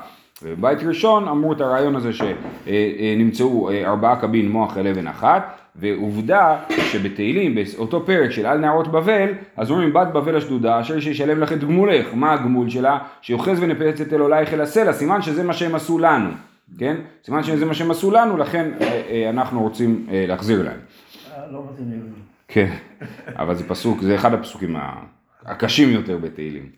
ובבית 0.43 0.83
ראשון 0.83 1.27
אמרו 1.27 1.53
את 1.53 1.61
הרעיון 1.61 1.95
הזה 1.95 2.09
שנמצאו 2.13 3.69
אה, 3.69 3.89
ארבעה 3.89 4.21
קבין 4.21 4.51
מוח 4.51 4.77
על 4.77 4.87
אבן 4.87 5.07
אחת, 5.07 5.57
ועובדה 5.75 6.57
שבתהילים, 6.91 7.55
באותו 7.55 8.05
פרק 8.05 8.31
של 8.31 8.45
על 8.45 8.57
נערות 8.57 8.87
בבל, 8.87 9.33
אז 9.57 9.71
אומרים 9.71 9.93
בת 9.93 10.07
בבל 10.07 10.35
השדודה 10.35 10.81
אשר 10.81 10.99
שישלם 10.99 11.39
לך 11.39 11.53
את 11.53 11.63
גמולך, 11.63 12.07
מה 12.13 12.33
הגמול 12.33 12.69
שלה? 12.69 12.99
שיוחז 13.21 13.57
ונפץ 13.61 14.01
את 14.01 14.13
אלולייך 14.13 14.53
אל 14.53 14.61
הסלע, 14.61 14.93
סימן 14.93 15.21
שזה 15.21 15.43
מה 15.43 15.53
שהם 15.53 15.75
עשו 15.75 15.99
לנו, 15.99 16.29
כן? 16.77 16.95
סימן 17.25 17.43
שזה 17.43 17.65
מה 17.65 17.73
שהם 17.73 17.91
עשו 17.91 18.11
לנו, 18.11 18.37
לכן 18.37 18.71
אה, 18.81 19.01
אה, 19.09 19.29
אנחנו 19.29 19.61
רוצים 19.61 20.05
אה, 20.11 20.25
להחזיר 20.27 20.63
להם. 20.63 20.79
לא 21.51 21.63
מתאים 21.71 21.91
לי. 21.91 21.97
כן, 22.47 22.73
אבל 23.35 23.55
זה 23.55 23.67
פסוק, 23.67 24.01
זה 24.01 24.15
אחד 24.15 24.33
הפסוקים 24.33 24.75
הקשים 25.45 25.89
יותר 25.89 26.17
בתהילים. 26.17 26.69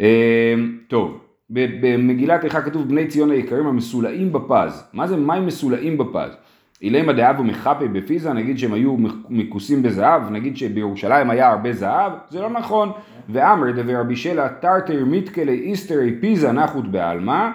אה, 0.00 0.54
טוב, 0.88 1.20
במגילת 1.50 2.44
איכה 2.44 2.62
כתוב 2.62 2.88
בני 2.88 3.06
ציון 3.06 3.30
היקרים 3.30 3.66
המסולאים 3.66 4.32
בפז. 4.32 4.84
מה 4.92 5.06
זה 5.06 5.16
מים 5.16 5.46
מסולאים 5.46 5.98
בפז? 5.98 6.36
אילמה 6.82 7.12
דאבו 7.12 7.44
מחפה 7.44 7.88
בפיזה, 7.92 8.32
נגיד 8.32 8.58
שהם 8.58 8.72
היו 8.72 8.96
מכוסים 9.28 9.82
בזהב, 9.82 10.30
נגיד 10.30 10.56
שבירושלים 10.56 11.30
היה 11.30 11.48
הרבה 11.48 11.72
זהב, 11.72 12.12
זה 12.30 12.40
לא 12.40 12.50
נכון. 12.50 12.92
ואמר 13.28 13.70
דבר 13.70 14.00
רבי 14.00 14.16
שלה 14.16 14.48
תרתר 14.48 15.04
מתקלי 15.04 15.58
איסטרי 15.58 16.20
פיזה 16.20 16.52
נחות 16.52 16.88
בעלמא, 16.88 17.50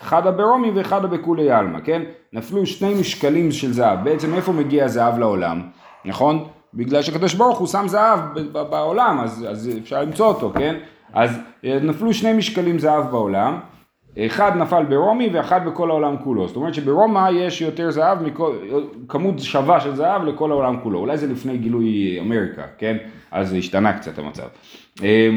חדה 0.00 0.30
ברומי 0.30 0.70
וחדה 0.74 1.06
בכולי 1.06 1.50
עלמא, 1.50 1.80
כן? 1.80 2.02
נפלו 2.32 2.66
שני 2.66 2.94
משקלים 3.00 3.52
של 3.52 3.72
זהב, 3.72 4.04
בעצם 4.04 4.34
איפה 4.34 4.52
מגיע 4.52 4.88
זהב 4.88 5.18
לעולם, 5.18 5.62
נכון? 6.04 6.44
בגלל 6.74 7.02
שקדוש 7.02 7.34
ברוך 7.34 7.58
הוא 7.58 7.66
שם 7.66 7.84
זהב 7.88 8.20
בעולם, 8.52 9.20
אז, 9.20 9.46
אז 9.50 9.70
אפשר 9.82 10.02
למצוא 10.02 10.26
אותו, 10.26 10.52
כן? 10.54 10.76
אז 11.14 11.38
אה, 11.64 11.78
נפלו 11.82 12.14
שני 12.14 12.32
משקלים 12.32 12.78
זהב 12.78 13.10
בעולם, 13.10 13.58
אחד 14.18 14.56
נפל 14.56 14.84
ברומי 14.84 15.28
ואחד 15.32 15.66
בכל 15.66 15.90
העולם 15.90 16.16
כולו. 16.24 16.48
זאת 16.48 16.56
אומרת 16.56 16.74
שברומא 16.74 17.28
יש 17.32 17.60
יותר 17.60 17.90
זהב, 17.90 18.22
מכל, 18.22 18.52
כמות 19.08 19.38
שווה 19.38 19.80
של 19.80 19.94
זהב 19.94 20.24
לכל 20.24 20.50
העולם 20.50 20.80
כולו. 20.82 20.98
אולי 20.98 21.18
זה 21.18 21.26
לפני 21.26 21.58
גילוי 21.58 22.18
אמריקה, 22.20 22.62
כן? 22.78 22.96
אז 23.30 23.52
השתנה 23.52 23.98
קצת 23.98 24.18
המצב. 24.18 24.46
אה, 25.02 25.28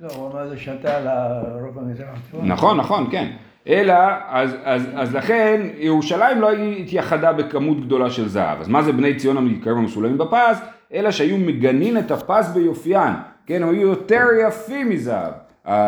לא, 0.00 0.08
רומא 0.14 0.46
זה 0.46 0.56
שתה 0.58 0.96
על 0.96 1.06
הרוב 1.06 1.78
המזרח. 1.78 2.08
נכון, 2.42 2.76
נכון, 2.76 3.08
כן. 3.10 3.30
אלא, 3.68 3.94
אז, 4.28 4.56
אז, 4.64 4.88
אז 4.94 5.14
לכן 5.14 5.68
ירושלים 5.78 6.40
לא 6.40 6.52
התייחדה 6.52 7.32
בכמות 7.32 7.80
גדולה 7.80 8.10
של 8.10 8.28
זהב. 8.28 8.60
אז 8.60 8.68
מה 8.68 8.82
זה 8.82 8.92
בני 8.92 9.14
ציון 9.14 9.36
המתקרבים 9.36 9.78
המסולמים 9.78 10.18
בפז? 10.18 10.62
אלא 10.92 11.10
שהיו 11.10 11.36
מגנין 11.36 11.98
את 11.98 12.10
הפז 12.10 12.52
ביופיין. 12.54 13.12
כן, 13.48 13.62
הם 13.62 13.68
היו 13.68 13.80
יותר 13.80 14.24
יפים 14.48 14.90
מזהב, 14.90 15.32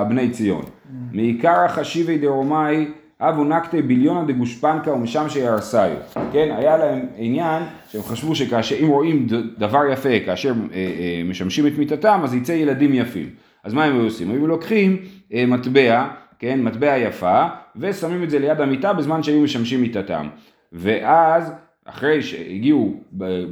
בני 0.08 0.30
ציון. 0.30 0.64
מעיקר 1.12 1.64
החשיבי 1.64 2.18
דרומאי 2.18 2.86
אבו 3.20 3.44
נקטה 3.44 3.82
ביליונא 3.82 4.24
דגושפנקה 4.24 4.92
ומשם 4.92 5.28
שיהרסאיו. 5.28 5.96
כן, 6.32 6.54
היה 6.56 6.76
להם 6.76 7.06
עניין 7.16 7.62
שהם 7.90 8.02
חשבו 8.02 8.34
שכאשר 8.34 8.76
אם 8.82 8.88
רואים 8.88 9.26
דבר 9.58 9.82
יפה 9.92 10.20
כאשר 10.26 10.52
אה, 10.52 10.76
אה, 10.76 11.22
משמשים 11.24 11.66
את 11.66 11.72
מיטתם 11.78 12.20
אז 12.24 12.34
יצא 12.34 12.52
ילדים 12.52 12.94
יפים. 12.94 13.28
אז 13.64 13.74
מה 13.74 13.84
הם 13.84 13.94
היו 13.94 14.04
עושים? 14.04 14.30
היו 14.30 14.46
לוקחים 14.46 14.96
אה, 15.32 15.46
מטבע, 15.46 16.08
כן, 16.38 16.62
מטבע 16.62 16.98
יפה, 16.98 17.46
ושמים 17.76 18.22
את 18.22 18.30
זה 18.30 18.38
ליד 18.38 18.60
המיטה 18.60 18.92
בזמן 18.92 19.22
שהיו 19.22 19.40
משמשים 19.40 19.82
מיטתם. 19.82 20.28
ואז 20.72 21.52
אחרי 21.90 22.22
שהגיעו 22.22 22.94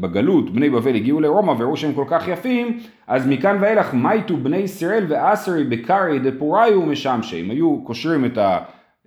בגלות, 0.00 0.52
בני 0.52 0.70
בבל 0.70 0.94
הגיעו 0.94 1.20
לרומא 1.20 1.50
וראו 1.58 1.76
שהם 1.76 1.92
כל 1.94 2.04
כך 2.08 2.28
יפים, 2.28 2.78
אז 3.06 3.26
מכאן 3.26 3.56
ואילך 3.60 3.94
מייטו 3.94 4.36
בני 4.36 4.56
ישראל 4.56 5.04
ואסרי 5.08 5.64
בקרי 5.64 6.18
דפוריו 6.18 6.82
משמשי, 6.82 7.40
הם 7.40 7.50
היו 7.50 7.84
קושרים 7.84 8.24
את 8.24 8.38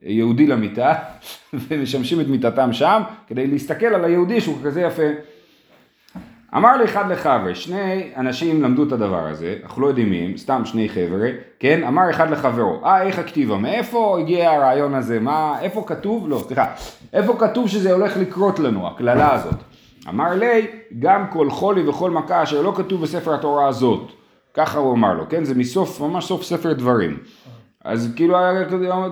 היהודי 0.02 0.48
למיטה 0.48 0.94
ומשמשים 1.54 2.22
את 2.22 2.28
מיטתם 2.28 2.74
שם 2.74 3.02
כדי 3.28 3.48
להסתכל 3.48 3.86
על 3.86 4.06
היהודי 4.06 4.42
שהוא 4.42 4.58
כזה 4.64 4.82
יפה. 4.82 5.31
אמר 6.58 6.78
לי 6.78 6.86
אחד 6.86 7.12
לחבר, 7.12 7.54
שני 7.54 8.12
אנשים 8.18 8.64
למדו 8.64 8.84
את 8.84 8.92
הדבר 8.92 9.28
הזה, 9.28 9.56
אנחנו 9.64 9.82
לא 9.82 9.88
יודעים 9.88 10.10
מי 10.10 10.18
הם, 10.18 10.38
סתם 10.38 10.62
שני 10.66 10.90
חבר'ה, 10.90 11.30
כן? 11.60 11.84
אמר 11.84 12.10
אחד 12.10 12.30
לחברו, 12.32 12.80
אה 12.86 13.04
איך 13.04 13.20
הכתיבה, 13.20 13.58
מאיפה 13.58 14.20
הגיע 14.20 14.52
הרעיון 14.52 14.94
הזה, 14.96 15.20
מה, 15.20 15.56
איפה 15.62 15.84
כתוב, 15.88 16.30
לא 16.30 16.44
סליחה, 16.48 16.66
איפה 17.14 17.36
כתוב 17.40 17.68
שזה 17.68 17.94
הולך 17.94 18.18
לקרות 18.18 18.60
לנו, 18.60 18.88
הקללה 18.88 19.34
הזאת? 19.34 19.56
אמר 20.10 20.34
לי, 20.34 20.68
גם 21.00 21.28
כל 21.28 21.50
חולי 21.50 21.90
וכל 21.90 22.12
מכה 22.12 22.44
אשר 22.44 22.62
לא 22.62 22.74
כתוב 22.76 23.02
בספר 23.02 23.34
התורה 23.34 23.68
הזאת, 23.68 24.12
ככה 24.54 24.80
הוא 24.80 24.94
אמר 24.94 25.14
לו, 25.14 25.24
כן? 25.30 25.44
זה 25.44 25.56
מסוף, 25.56 26.02
ממש 26.02 26.26
סוף 26.26 26.44
ספר 26.44 26.74
דברים. 26.74 27.18
אז 27.84 28.14
כאילו 28.16 28.38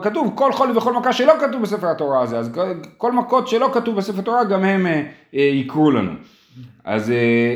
כתוב 0.02 0.32
כל 0.36 0.52
חולי 0.54 0.78
וכל 0.78 0.94
מכה 0.94 1.14
שלא 1.14 1.34
כתוב 1.40 1.62
בספר 1.62 1.88
התורה 1.88 2.22
הזה, 2.22 2.38
אז 2.38 2.52
כל 2.98 3.12
מכות 3.12 3.48
שלא 3.48 3.70
כתוב 3.74 3.96
בספר 3.96 4.20
התורה 4.20 4.44
גם 4.44 4.64
הם 4.64 4.88
אה, 4.88 5.04
אה, 5.34 5.40
יקרו 5.40 5.92
לנו. 5.92 6.12
אז, 6.84 7.12
אה, 7.12 7.16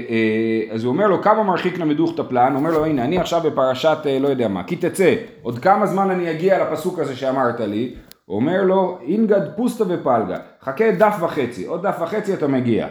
אה, 0.09 0.73
אז 0.73 0.83
הוא 0.83 0.93
אומר 0.93 1.07
לו, 1.07 1.21
כמה 1.21 1.43
מרחיק 1.43 1.79
נא 1.79 1.85
מדוך 1.85 2.13
טפלן? 2.17 2.55
אומר 2.55 2.71
לו, 2.71 2.85
הנה, 2.85 3.03
אני 3.05 3.17
עכשיו 3.17 3.41
בפרשת, 3.41 3.97
אה, 4.05 4.19
לא 4.19 4.27
יודע 4.27 4.47
מה, 4.47 4.63
כי 4.63 4.75
תצא, 4.75 5.15
עוד 5.41 5.59
כמה 5.59 5.85
זמן 5.85 6.09
אני 6.09 6.31
אגיע 6.31 6.63
לפסוק 6.63 6.99
הזה 6.99 7.15
שאמרת 7.15 7.59
לי? 7.59 7.95
הוא 8.25 8.35
אומר 8.35 8.63
לו, 8.63 8.99
אינגד 9.07 9.41
פוסטה 9.55 9.83
ופלגה, 9.87 10.37
חכה 10.61 10.91
דף 10.91 11.15
וחצי, 11.21 11.65
עוד 11.65 11.87
דף 11.87 11.97
וחצי 12.01 12.33
אתה 12.33 12.47
מגיע. 12.47 12.87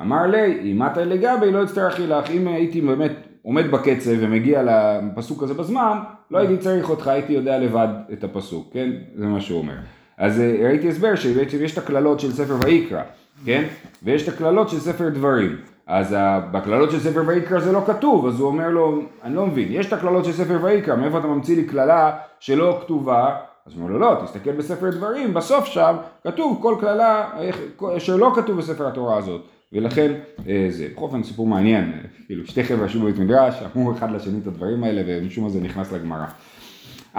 אמר 0.00 0.26
לי, 0.26 0.60
אם 0.62 0.82
אתה 0.86 1.04
לגבי 1.04 1.50
לא 1.50 1.62
אצטרכי 1.62 2.06
לך, 2.06 2.30
אם 2.30 2.48
הייתי 2.48 2.80
באמת 2.80 3.12
עומד 3.42 3.70
בקצב 3.70 4.10
ומגיע 4.18 4.62
לפסוק 4.62 5.42
הזה 5.42 5.54
בזמן, 5.54 5.98
לא 6.30 6.38
הייתי 6.38 6.56
צריך 6.56 6.90
אותך, 6.90 7.08
הייתי 7.08 7.32
יודע 7.32 7.58
לבד 7.58 7.88
את 8.12 8.24
הפסוק, 8.24 8.72
כן? 8.72 8.90
זה 9.14 9.26
מה 9.26 9.40
שהוא 9.40 9.58
אומר. 9.58 9.74
אז 10.18 10.42
ראיתי 10.62 10.88
הסבר 10.88 11.14
שבעצם 11.14 11.56
יש 11.60 11.72
את 11.72 11.78
הקללות 11.78 12.20
של 12.20 12.32
ספר 12.32 12.56
ויקרא. 12.64 13.02
כן? 13.44 13.64
ויש 14.02 14.28
את 14.28 14.34
הקללות 14.34 14.68
של 14.68 14.80
ספר 14.80 15.08
דברים. 15.08 15.56
אז 15.86 16.16
בקללות 16.50 16.90
של 16.90 17.00
ספר 17.00 17.22
ויקרא 17.26 17.60
זה 17.60 17.72
לא 17.72 17.82
כתוב, 17.86 18.26
אז 18.26 18.40
הוא 18.40 18.48
אומר 18.48 18.68
לו, 18.68 19.02
אני 19.22 19.34
לא 19.34 19.46
מבין, 19.46 19.68
יש 19.70 19.86
את 19.86 19.92
הקללות 19.92 20.24
של 20.24 20.32
ספר 20.32 20.58
ויקרא, 20.62 20.96
מאיפה 20.96 21.18
אתה 21.18 21.26
ממציא 21.26 21.56
לי 21.56 21.64
קללה 21.64 22.12
שלא 22.40 22.78
כתובה? 22.82 23.36
אז 23.66 23.72
הוא 23.72 23.82
אומר 23.82 23.92
לו, 23.92 23.98
לא, 23.98 24.20
תסתכל 24.24 24.52
בספר 24.52 24.90
דברים, 24.90 25.34
בסוף 25.34 25.64
שם 25.64 25.96
כתוב 26.24 26.58
כל 26.62 26.76
קללה 26.80 27.30
שלא 27.98 28.32
כתוב 28.34 28.58
בספר 28.58 28.86
התורה 28.88 29.16
הזאת. 29.16 29.40
ולכן 29.72 30.12
אה, 30.48 30.66
זה, 30.70 30.88
בכל 30.92 31.02
אופן 31.02 31.22
סיפור 31.22 31.46
מעניין, 31.46 31.92
כאילו 32.26 32.46
שתי 32.46 32.64
חבר'ה 32.64 32.86
ישבו 32.86 33.04
בבית 33.04 33.18
מדרש, 33.18 33.54
אמרו 33.76 33.92
אחד 33.92 34.10
לשני 34.10 34.38
את 34.42 34.46
הדברים 34.46 34.84
האלה 34.84 35.02
ומשום 35.06 35.44
מה 35.44 35.50
זה 35.50 35.60
נכנס 35.60 35.92
לגמרא. 35.92 36.26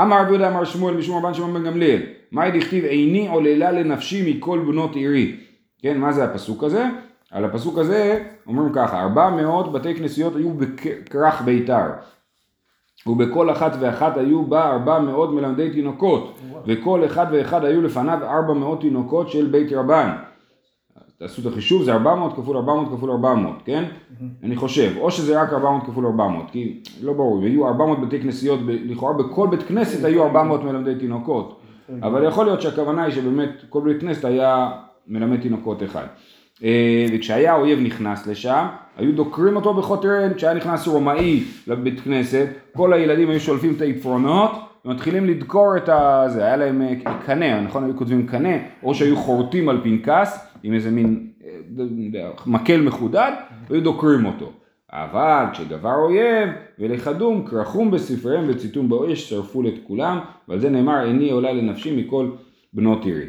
אמר 0.01 0.21
רבי 0.21 0.29
יהודה 0.29 0.47
אמר 0.47 0.65
שמואל 0.65 0.97
משום 0.97 1.17
רבן 1.17 1.33
שמעון 1.33 1.53
בן 1.53 1.63
גמליאל, 1.63 2.01
מאי 2.31 2.59
דכתיב 2.59 2.85
איני 2.85 3.27
עוללה 3.27 3.71
לנפשי 3.71 4.33
מכל 4.33 4.59
בנות 4.59 4.95
עירי 4.95 5.35
כן, 5.81 5.97
מה 5.97 6.11
זה 6.11 6.23
הפסוק 6.23 6.63
הזה? 6.63 6.85
על 7.31 7.45
הפסוק 7.45 7.77
הזה 7.77 8.23
אומרים 8.47 8.73
ככה, 8.73 9.01
400 9.01 9.71
בתי 9.71 9.95
כנסיות 9.95 10.35
היו 10.35 10.49
בכרך 10.53 11.41
ביתר, 11.41 11.85
ובכל 13.07 13.51
אחת 13.51 13.71
ואחת 13.79 14.17
היו 14.17 14.45
בה 14.45 14.71
400 14.71 15.33
מלמדי 15.33 15.69
תינוקות, 15.69 16.39
וכל 16.65 17.05
אחד 17.05 17.25
ואחד 17.31 17.65
היו 17.65 17.81
לפניו 17.81 18.19
400 18.23 18.81
תינוקות 18.81 19.29
של 19.29 19.45
בית 19.45 19.73
רבן. 19.73 20.09
תעשו 21.17 21.41
את 21.41 21.45
החישוב, 21.45 21.83
זה 21.83 21.93
400 21.93 22.35
כפול 22.35 22.57
400 22.57 22.87
כפול 22.91 23.11
400, 23.11 23.55
כן? 23.65 23.83
אני 24.43 24.55
חושב, 24.55 24.91
או 24.97 25.11
שזה 25.11 25.41
רק 25.41 25.53
400 25.53 25.83
כפול 25.85 26.05
400, 26.05 26.51
כי 26.51 26.79
לא 27.01 27.13
ברור, 27.13 27.43
היו 27.43 27.67
400 27.67 28.01
בתי 28.01 28.19
כנסיות, 28.19 28.59
לכאורה 28.67 29.13
בכל 29.13 29.47
בית 29.51 29.63
כנסת 29.63 30.05
היו 30.05 30.23
400 30.23 30.63
מלמדי 30.63 30.95
תינוקות, 30.95 31.61
אבל 32.01 32.27
יכול 32.27 32.45
להיות 32.45 32.61
שהכוונה 32.61 33.03
היא 33.03 33.13
שבאמת 33.13 33.49
כל 33.69 33.81
בית 33.81 34.01
כנסת 34.01 34.25
היה 34.25 34.71
מלמד 35.07 35.41
תינוקות 35.41 35.83
אחד. 35.83 36.05
אה, 36.63 37.05
וכשהיה 37.13 37.53
האויב 37.53 37.79
נכנס 37.79 38.27
לשם, 38.27 38.65
היו 38.97 39.15
דוקרים 39.15 39.55
אותו 39.55 39.73
בחותריהם, 39.73 40.33
כשהיה 40.33 40.53
נכנס 40.53 40.87
רומאי 40.87 41.43
לבית 41.67 41.99
כנסת, 41.99 42.47
כל 42.75 42.93
הילדים 42.93 43.29
היו 43.29 43.39
שולפים 43.39 43.73
את 43.73 43.81
העפרונות 43.81 44.51
ומתחילים 44.85 45.25
לדקור 45.25 45.77
את 45.77 45.89
ה... 45.89 46.23
זה, 46.27 46.45
היה 46.45 46.57
להם 46.57 46.81
אה, 46.81 47.13
קנה, 47.25 47.61
נכון? 47.61 47.83
היו 47.83 47.95
כותבים 47.97 48.27
קנה, 48.27 48.53
או 48.83 48.95
שהיו 48.95 49.17
חורטים 49.17 49.69
על 49.69 49.81
פנקס 49.83 50.54
עם 50.65 50.73
איזה 50.73 50.91
מין 50.91 51.31
אה, 51.45 52.29
מקל 52.45 52.81
מחודד, 52.81 53.31
והיו 53.69 53.83
דוקרים 53.83 54.25
אותו. 54.25 54.51
אבל 54.91 55.45
כשדבר 55.51 55.95
אויב 55.95 56.49
ולכדום 56.79 57.47
כרכום 57.47 57.91
בספריהם 57.91 58.45
וציתום 58.47 58.89
באש 58.89 59.29
שרפו 59.29 59.67
את 59.67 59.73
כולם 59.87 60.19
ועל 60.47 60.59
זה 60.59 60.69
נאמר 60.69 61.03
איני 61.05 61.31
עולה 61.31 61.53
לנפשי 61.53 62.01
מכל 62.01 62.31
בנות 62.73 63.05
עירי. 63.05 63.25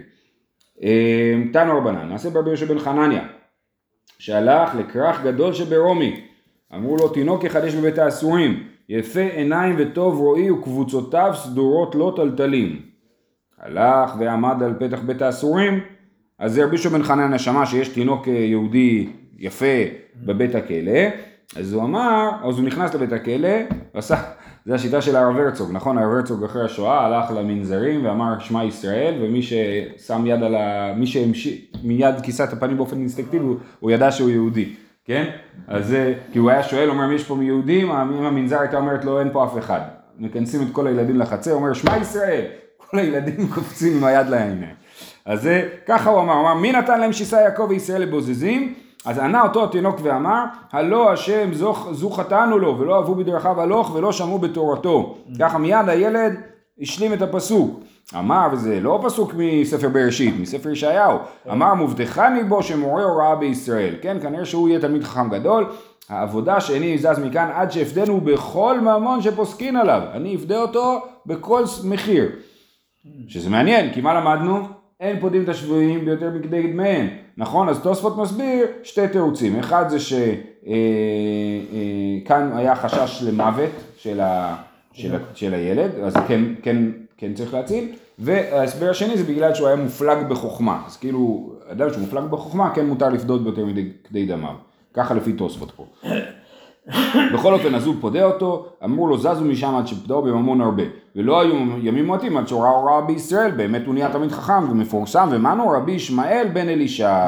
אמ, 0.82 1.50
תנו 1.52 1.78
רבנן, 1.78 2.08
נעשה 2.08 2.30
ברבי 2.30 2.48
יהושע 2.48 2.66
בן 2.66 2.78
חנניה, 2.78 3.26
שהלך 4.18 4.74
לכרך 4.74 5.22
גדול 5.24 5.52
שברומי, 5.52 6.20
אמרו 6.74 6.96
לו 6.96 7.08
תינוק 7.08 7.44
יחדש 7.44 7.74
בבית 7.74 7.98
האסורים, 7.98 8.62
יפה 8.88 9.20
עיניים 9.20 9.76
וטוב 9.78 10.18
רואי 10.18 10.50
וקבוצותיו 10.50 11.32
סדורות 11.34 11.94
לא 11.94 12.12
טלטלים. 12.16 12.82
הלך 13.58 14.14
ועמד 14.18 14.62
על 14.62 14.74
פתח 14.78 15.00
בית 15.00 15.22
האסורים, 15.22 15.80
אז 16.38 16.52
זה 16.52 16.64
רבי 16.64 16.76
בן 16.76 17.02
חנניה 17.02 17.38
שמע 17.38 17.66
שיש 17.66 17.88
תינוק 17.88 18.26
יהודי 18.26 19.08
יפה 19.38 19.74
בבית 20.16 20.54
הכלא, 20.54 21.00
אז 21.56 21.72
הוא 21.72 21.82
אמר, 21.82 22.30
אז 22.48 22.58
הוא 22.58 22.66
נכנס 22.66 22.94
לבית 22.94 23.12
הכלא, 23.12 23.48
ועשה, 23.94 24.16
זה 24.66 24.74
השיטה 24.74 25.02
של 25.02 25.16
הרב 25.16 25.36
הרצוג, 25.36 25.70
נכון? 25.72 25.98
הרב 25.98 26.12
הרצוג 26.12 26.44
אחרי 26.44 26.64
השואה 26.64 27.06
הלך 27.06 27.30
למנזרים 27.30 28.06
ואמר 28.06 28.38
שמע 28.38 28.64
ישראל, 28.64 29.14
ומי 29.22 29.42
ששם 29.42 30.26
יד 30.26 30.42
על 30.42 30.54
ה... 30.54 30.92
מי 30.96 31.06
שמיד 31.06 32.20
כיסה 32.22 32.44
את 32.44 32.52
הפנים 32.52 32.76
באופן 32.76 32.98
אינסטקטיבי, 32.98 33.44
הוא, 33.44 33.56
הוא 33.80 33.90
ידע 33.90 34.10
שהוא 34.10 34.30
יהודי, 34.30 34.74
כן? 35.04 35.30
אז 35.68 35.86
זה, 35.86 36.14
כי 36.32 36.38
הוא 36.38 36.50
היה 36.50 36.62
שואל, 36.62 36.90
אומר, 36.90 37.06
מי 37.06 37.14
יש 37.14 37.24
פה 37.24 37.34
מיהודים? 37.34 37.90
אם 37.90 38.24
המנזר 38.24 38.60
הייתה 38.60 38.76
אומרת 38.76 39.04
לו, 39.04 39.20
אין 39.20 39.28
פה 39.32 39.44
אף 39.44 39.58
אחד. 39.58 39.80
מכנסים 40.18 40.62
את 40.62 40.68
כל 40.72 40.86
הילדים 40.86 41.18
לחצר, 41.18 41.52
אומר, 41.52 41.72
שמע 41.72 41.96
ישראל! 41.96 42.44
כל 42.76 42.98
הילדים 42.98 43.48
קופצים 43.54 43.96
עם 43.96 44.04
היד 44.04 44.26
לעיניים. 44.26 44.85
אז 45.26 45.42
זה, 45.42 45.68
ככה 45.86 46.10
הוא 46.10 46.20
אמר, 46.20 46.32
הוא 46.32 46.40
אמר, 46.40 46.54
מי 46.54 46.72
נתן 46.72 47.00
להם 47.00 47.12
שיסה 47.12 47.40
יעקב 47.40 47.66
וישראל 47.68 48.02
לבוזזים? 48.02 48.74
אז 49.04 49.18
ענה 49.18 49.42
אותו 49.42 49.64
התינוק 49.64 49.96
ואמר, 50.02 50.44
הלא 50.72 51.12
השם 51.12 51.52
זו, 51.52 51.74
זו 51.92 52.10
חטאנו 52.10 52.58
לו, 52.58 52.78
ולא 52.78 52.96
אהבו 52.96 53.14
בדרכיו 53.14 53.60
הלוך, 53.60 53.94
ולא 53.94 54.12
שמעו 54.12 54.38
בתורתו. 54.38 55.16
ככה 55.40 55.58
מיד 55.58 55.88
הילד 55.88 56.32
השלים 56.80 57.12
את 57.12 57.22
הפסוק. 57.22 57.80
אמר, 58.14 58.48
וזה 58.52 58.80
לא 58.80 59.00
פסוק 59.04 59.34
מספר 59.36 59.88
בראשית, 59.88 60.34
מספר 60.40 60.68
ישעיהו, 60.68 61.18
אמר 61.50 61.74
מובטחני 61.74 62.44
בו 62.44 62.62
שמורה 62.62 63.04
הוראה 63.04 63.36
בישראל, 63.36 63.94
כן, 64.02 64.16
כנראה 64.22 64.44
שהוא 64.44 64.68
יהיה 64.68 64.80
תלמיד 64.80 65.04
חכם 65.04 65.30
גדול, 65.30 65.66
העבודה 66.08 66.60
שאיני 66.60 66.98
זז 66.98 67.18
מכאן 67.18 67.50
עד 67.54 67.70
שאפדנו 67.70 68.20
בכל 68.20 68.80
ממון 68.80 69.22
שפוסקין 69.22 69.76
עליו, 69.76 70.02
אני 70.12 70.36
אפדה 70.36 70.60
אותו 70.60 71.04
בכל 71.26 71.64
מחיר. 71.84 72.28
שזה 73.28 73.50
מעניין, 73.50 73.92
כי 73.92 74.00
מה 74.00 74.14
למדנו? 74.14 74.68
אין 75.00 75.20
פודים 75.20 75.44
את 75.44 75.48
השבויים 75.48 76.04
ביותר 76.04 76.30
מכדי 76.30 76.72
דמיהם, 76.72 77.08
נכון? 77.36 77.68
אז 77.68 77.80
תוספות 77.80 78.16
מסביר 78.16 78.66
שתי 78.82 79.08
תירוצים, 79.08 79.58
אחד 79.58 79.88
זה 79.88 80.00
שכאן 80.00 80.22
אה, 82.30 82.52
אה, 82.52 82.58
היה 82.58 82.76
חשש 82.76 83.22
למוות 83.22 83.70
של, 83.96 84.20
ה, 84.20 84.56
של, 84.92 85.14
ה, 85.14 85.18
של 85.34 85.54
הילד, 85.54 85.90
אז 86.02 86.16
כן, 86.28 86.42
כן, 86.62 86.76
כן 87.16 87.34
צריך 87.34 87.54
להציל, 87.54 87.92
וההסבר 88.18 88.90
השני 88.90 89.16
זה 89.16 89.24
בגלל 89.24 89.54
שהוא 89.54 89.66
היה 89.68 89.76
מופלג 89.76 90.28
בחוכמה, 90.28 90.82
אז 90.86 90.96
כאילו 90.96 91.52
אדם 91.68 91.90
שהוא 91.90 92.00
מופלג 92.00 92.24
בחוכמה 92.24 92.74
כן 92.74 92.86
מותר 92.86 93.08
לפדות 93.08 93.42
ביותר 93.42 93.66
מכדי 93.66 94.26
דמיו, 94.26 94.54
ככה 94.94 95.14
לפי 95.14 95.32
תוספות 95.32 95.70
פה. 95.70 95.86
בכל 97.34 97.54
אופן 97.54 97.74
אז 97.74 97.86
הוא 97.86 97.94
פודה 98.00 98.24
אותו, 98.24 98.66
אמרו 98.84 99.06
לו 99.06 99.18
זזו 99.18 99.44
משם 99.44 99.74
עד 99.74 99.86
שפדאו 99.86 100.22
בממון 100.22 100.60
הרבה. 100.60 100.82
ולא 101.16 101.40
היו 101.40 101.54
ימים 101.82 102.06
מועטים 102.06 102.36
עד 102.36 102.48
שהוראה 102.48 102.70
הוראה 102.70 103.00
בישראל, 103.00 103.50
באמת 103.50 103.86
הוא 103.86 103.94
נהיה 103.94 104.12
תמיד 104.12 104.32
חכם 104.32 104.70
ומפורסם, 104.70 105.28
ומנו 105.32 105.68
רבי 105.68 105.92
ישמעאל 105.92 106.48
בן 106.52 106.68
אלישע. 106.68 107.24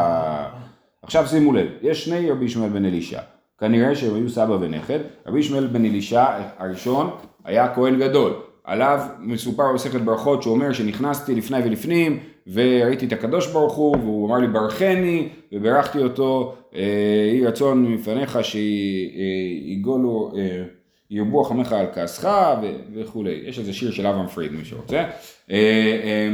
עכשיו 1.03 1.27
שימו 1.27 1.53
לב, 1.53 1.67
יש 1.83 2.05
שני 2.05 2.31
רבי 2.31 2.45
ישמעאל 2.45 2.71
בן 2.71 2.85
אלישע. 2.85 3.21
כנראה 3.59 3.95
שהם 3.95 4.15
היו 4.15 4.29
סבא 4.29 4.57
ונכד. 4.61 4.99
רבי 5.27 5.38
ישמעאל 5.38 5.67
בן 5.67 5.85
אלישע 5.85 6.25
הראשון 6.59 7.11
היה 7.45 7.75
כהן 7.75 7.99
גדול. 7.99 8.33
עליו 8.65 9.00
מסופר 9.19 9.73
במסכת 9.73 10.00
ברכות 10.00 10.43
שהוא 10.43 10.55
אומר 10.55 10.73
שנכנסתי 10.73 11.35
לפני 11.35 11.59
ולפנים 11.65 12.19
וראיתי 12.52 13.07
את 13.07 13.12
הקדוש 13.12 13.47
ברוך 13.47 13.75
הוא 13.75 13.97
והוא 13.97 14.28
אמר 14.28 14.38
לי 14.38 14.47
ברכני 14.47 15.28
וברכתי 15.52 15.99
אותו 15.99 16.57
אה, 16.75 16.83
יהי 17.33 17.47
רצון 17.47 17.93
מפניך 17.93 18.38
שיגולו 18.43 20.33
אה, 20.37 20.62
ירבו 21.11 21.45
חמך 21.45 21.73
על 21.73 21.87
כעסך 21.95 22.55
וכולי. 22.95 23.43
יש 23.47 23.59
איזה 23.59 23.73
שיר 23.73 23.90
של 23.90 24.07
אברהם 24.07 24.26
פריד 24.26 24.52
מי 24.52 24.64
שרוצה. 24.64 25.05
אה, 25.50 26.28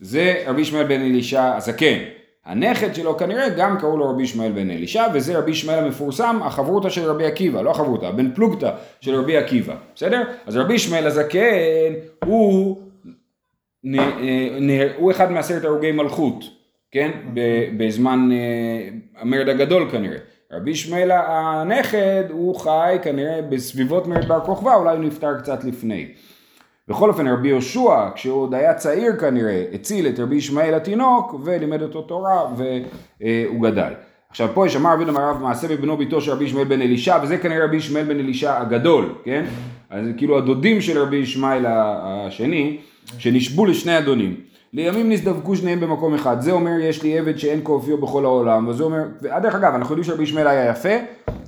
זה 0.00 0.44
רבי 0.46 0.60
ישמעאל 0.60 0.86
בן 0.86 1.00
אלישע 1.00 1.56
הזקן. 1.56 1.98
הנכד 2.44 2.94
שלו 2.94 3.16
כנראה 3.16 3.48
גם 3.48 3.78
קראו 3.80 3.96
לו 3.96 4.10
רבי 4.10 4.22
ישמעאל 4.22 4.52
בן 4.52 4.70
אלישע 4.70 5.06
וזה 5.14 5.38
רבי 5.38 5.50
ישמעאל 5.50 5.78
המפורסם 5.78 6.38
החברותא 6.42 6.88
של 6.88 7.10
רבי 7.10 7.26
עקיבא 7.26 7.62
לא 7.62 7.70
החברותא 7.70 8.06
הבן 8.06 8.34
פלוגתא 8.34 8.70
של 9.00 9.14
רבי 9.14 9.36
עקיבא. 9.36 9.74
בסדר? 9.94 10.22
אז 10.46 10.56
רבי 10.56 10.74
ישמעאל 10.74 11.06
הזקן 11.06 11.92
הוא 12.24 12.76
הוא 14.96 15.10
אחד 15.10 15.32
מעשרת 15.32 15.64
הרוגי 15.64 15.92
מלכות 15.92 16.44
כן 16.90 17.10
בזמן 17.76 18.28
אה, 18.32 18.88
המרד 19.20 19.48
הגדול 19.48 19.90
כנראה 19.90 20.18
רבי 20.52 20.70
ישמעאל 20.70 21.10
הנכד 21.12 22.24
הוא 22.30 22.60
חי 22.60 22.96
כנראה 23.02 23.42
בסביבות 23.42 24.06
מרד 24.06 24.28
בר 24.28 24.40
כוכבא 24.40 24.74
אולי 24.74 24.96
הוא 24.96 25.04
נפטר 25.04 25.38
קצת 25.38 25.64
לפני 25.64 26.06
בכל 26.88 27.08
אופן 27.08 27.28
רבי 27.28 27.48
יהושע, 27.48 28.10
כשהוא 28.14 28.42
עוד 28.42 28.54
היה 28.54 28.74
צעיר 28.74 29.16
כנראה, 29.16 29.64
הציל 29.72 30.06
את 30.06 30.20
רבי 30.20 30.36
ישמעאל 30.36 30.74
התינוק 30.74 31.34
ולימד 31.44 31.82
אותו 31.82 32.02
תורה 32.02 32.46
והוא 32.56 33.62
גדל. 33.62 33.92
עכשיו 34.30 34.48
פה 34.54 34.66
יש 34.66 34.76
אמר 34.76 34.94
רבי 34.94 35.04
אמר 35.04 35.32
מעשה 35.32 35.68
בבנו 35.68 35.96
ביתו 35.96 36.20
של 36.20 36.32
רבי 36.32 36.44
ישמעאל 36.44 36.64
בן 36.64 36.82
אלישע 36.82 37.18
וזה 37.22 37.38
כנראה 37.38 37.64
רבי 37.64 37.76
ישמעאל 37.76 38.04
בן 38.04 38.20
אלישע 38.20 38.60
הגדול, 38.60 39.14
כן? 39.24 39.44
אז 39.90 40.06
כאילו 40.16 40.38
הדודים 40.38 40.80
של 40.80 40.98
רבי 40.98 41.16
ישמעאל 41.16 41.64
השני 41.68 42.78
שנשבו 43.18 43.66
לשני 43.66 43.98
אדונים. 43.98 44.36
לימים 44.72 45.12
נזדבקו 45.12 45.56
שניהם 45.56 45.80
במקום 45.80 46.14
אחד, 46.14 46.40
זה 46.40 46.52
אומר 46.52 46.80
יש 46.80 47.02
לי 47.02 47.18
עבד 47.18 47.38
שאין 47.38 47.64
כאופיו 47.64 47.98
בכל 47.98 48.24
העולם, 48.24 48.68
וזה 48.68 48.84
אומר, 48.84 49.02
דרך 49.22 49.54
אגב 49.54 49.74
אנחנו 49.74 49.94
יודעים 49.94 50.04
שרבי 50.04 50.22
ישמעאל 50.22 50.46
היה 50.46 50.70
יפה, 50.70 50.94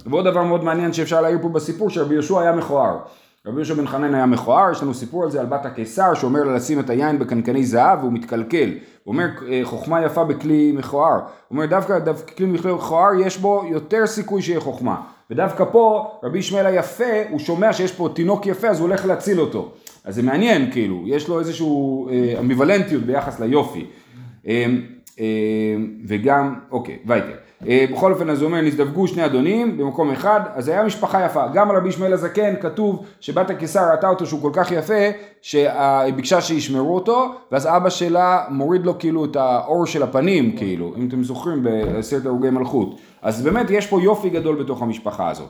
ועוד 0.07 0.25
דבר 0.25 0.43
מאוד 0.43 0.65
מעניין 0.65 0.93
שאפשר 0.93 1.21
להעיר 1.21 1.39
פה 1.43 1.49
בסיפור 1.49 1.91
שרבי 1.91 2.15
יהושע 2.15 2.41
היה 2.41 2.53
מכוער. 2.53 2.99
רבי 3.47 3.57
יהושע 3.57 3.75
בן 3.75 3.87
חנן 3.87 4.15
היה 4.15 4.27
מכוער, 4.27 4.73
יש 4.73 4.83
לנו 4.83 4.95
סיפור 4.95 5.25
על 5.25 5.31
זה 5.31 5.41
על 5.41 5.47
בת 5.47 5.67
הקיסר 5.67 6.15
שאומר 6.15 6.45
לה 6.45 6.53
לשים 6.53 6.81
את 6.81 6.91
היין 6.91 7.19
בקנקני 7.19 7.65
זהב 7.65 7.99
והוא 8.01 8.13
מתקלקל. 8.13 8.71
הוא 9.05 9.13
אומר 9.13 9.27
חוכמה 9.63 10.05
יפה 10.05 10.25
בכלי 10.25 10.73
מכוער. 10.73 11.15
הוא 11.15 11.23
אומר 11.51 11.67
דווקא, 11.67 11.99
דווקא 11.99 12.35
כלי 12.35 12.47
מכוער 12.47 13.15
יש 13.21 13.39
בו 13.39 13.65
יותר 13.71 14.07
סיכוי 14.07 14.43
שיהיה 14.43 14.61
חוכמה. 14.61 15.01
ודווקא 15.31 15.65
פה 15.73 16.11
רבי 16.23 16.39
ישמעאל 16.39 16.67
היפה 16.67 17.05
הוא 17.31 17.39
שומע 17.39 17.73
שיש 17.73 17.93
פה 17.93 18.09
תינוק 18.15 18.47
יפה 18.47 18.69
אז 18.69 18.81
הוא 18.81 18.89
הולך 18.89 19.07
להציל 19.07 19.41
אותו. 19.41 19.73
אז 20.05 20.15
זה 20.15 20.23
מעניין 20.23 20.71
כאילו, 20.71 21.03
יש 21.07 21.29
לו 21.29 21.39
איזושהי 21.39 21.67
אה, 22.11 22.41
אמביוולנטיות 22.41 23.03
ביחס 23.03 23.41
ליופי. 23.41 23.87
אה, 24.47 24.67
אה, 25.21 25.27
וגם, 26.07 26.55
אוקיי, 26.71 26.99
וייטר. 27.07 27.35
בכל 27.93 28.13
אופן 28.13 28.31
אז 28.31 28.43
הוא 28.43 28.47
אומר 28.49 28.61
נזדווגו 28.61 29.09
שני 29.09 29.27
אדונים 29.27 29.79
במקום 29.79 30.11
אחד 30.11 30.41
אז 30.55 30.69
היה 30.69 30.85
משפחה 30.85 31.25
יפה 31.27 31.47
גם 31.55 31.71
על 31.71 31.77
רבי 31.77 31.89
ישמעאל 31.89 32.13
הזקן 32.13 32.55
כתוב 32.61 33.05
שבת 33.21 33.51
הקיסר 33.51 33.91
ראתה 33.91 34.09
אותו 34.09 34.27
שהוא 34.27 34.43
כל 34.43 34.51
כך 34.53 34.73
יפה 34.73 34.95
שהיא 35.43 36.15
ביקשה 36.17 36.41
שישמרו 36.41 36.95
אותו 36.95 37.35
ואז 37.53 37.67
אבא 37.67 37.91
שלה 37.91 38.45
מוריד 38.51 38.87
לו 38.87 38.99
כאילו 38.99 39.25
את 39.25 39.37
האור 39.37 39.87
של 39.87 40.03
הפנים 40.03 40.57
כאילו 40.57 40.95
אם 40.97 41.09
אתם 41.09 41.23
זוכרים 41.23 41.63
בעשרת 41.63 42.27
הרוגי 42.27 42.51
מלכות 42.51 43.01
אז 43.23 43.43
באמת 43.43 43.71
יש 43.71 43.87
פה 43.87 44.03
יופי 44.03 44.31
גדול 44.31 44.63
בתוך 44.63 44.83
המשפחה 44.83 45.31
הזאת 45.31 45.49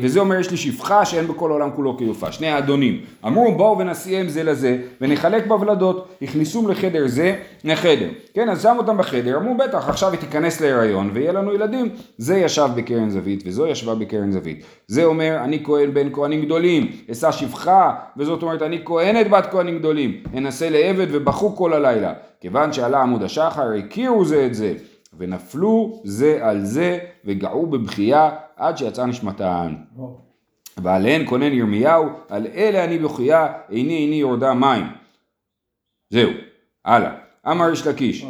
וזה 0.00 0.20
אומר 0.20 0.36
יש 0.40 0.50
לי 0.50 0.56
שפחה 0.56 1.04
שאין 1.04 1.26
בכל 1.26 1.50
העולם 1.50 1.70
כולו 1.70 1.96
כיופה, 1.98 2.32
שני 2.32 2.48
האדונים. 2.48 3.00
אמרו 3.26 3.54
בואו 3.54 3.78
ונסיעם 3.78 4.28
זה 4.28 4.42
לזה 4.42 4.78
ונחלק 5.00 5.46
בוולדות, 5.46 6.08
הכניסום 6.22 6.68
לחדר 6.70 7.06
זה 7.06 7.36
לחדר. 7.64 8.08
כן, 8.34 8.48
אז 8.48 8.62
שם 8.62 8.74
אותם 8.78 8.96
בחדר, 8.96 9.36
אמרו 9.36 9.56
בטח 9.56 9.88
עכשיו 9.88 10.10
היא 10.10 10.20
תיכנס 10.20 10.60
להיריון 10.60 11.10
ויהיה 11.12 11.32
לנו 11.32 11.54
ילדים. 11.54 11.88
זה 12.18 12.36
ישב 12.36 12.68
בקרן 12.76 13.10
זווית 13.10 13.42
וזו 13.46 13.66
ישבה 13.66 13.94
בקרן 13.94 14.32
זווית. 14.32 14.64
זה 14.86 15.04
אומר 15.04 15.40
אני 15.44 15.64
כהן 15.64 15.94
בן 15.94 16.08
כהנים 16.12 16.44
גדולים, 16.44 16.90
אשא 17.12 17.32
שפחה, 17.32 17.94
וזאת 18.16 18.42
אומרת 18.42 18.62
אני 18.62 18.80
כהנת 18.84 19.30
בת 19.30 19.46
כהנים 19.50 19.78
גדולים, 19.78 20.22
אנסה 20.36 20.70
לעבד 20.70 21.06
ובכו 21.10 21.56
כל 21.56 21.72
הלילה. 21.72 22.12
כיוון 22.40 22.72
שעלה 22.72 23.02
עמוד 23.02 23.22
השחר 23.22 23.72
הכירו 23.78 24.24
זה 24.24 24.46
את 24.46 24.54
זה. 24.54 24.74
ונפלו 25.18 26.00
זה 26.04 26.38
על 26.42 26.64
זה 26.64 26.98
וגעו 27.24 27.66
בבכייה 27.66 28.30
עד 28.56 28.78
שיצאה 28.78 29.06
נשמתן. 29.06 29.74
ועליהן 30.82 31.26
כונן 31.26 31.52
ירמיהו, 31.52 32.08
על 32.28 32.46
אלה 32.46 32.84
אני 32.84 32.98
בוכייה, 32.98 33.52
איני 33.70 33.96
איני 33.96 34.16
יורדה 34.16 34.54
מים. 34.54 34.84
זהו, 36.10 36.30
הלאה. 36.84 37.12
אמר 37.50 37.70
יש 37.72 37.86
לקיש. 37.86 38.26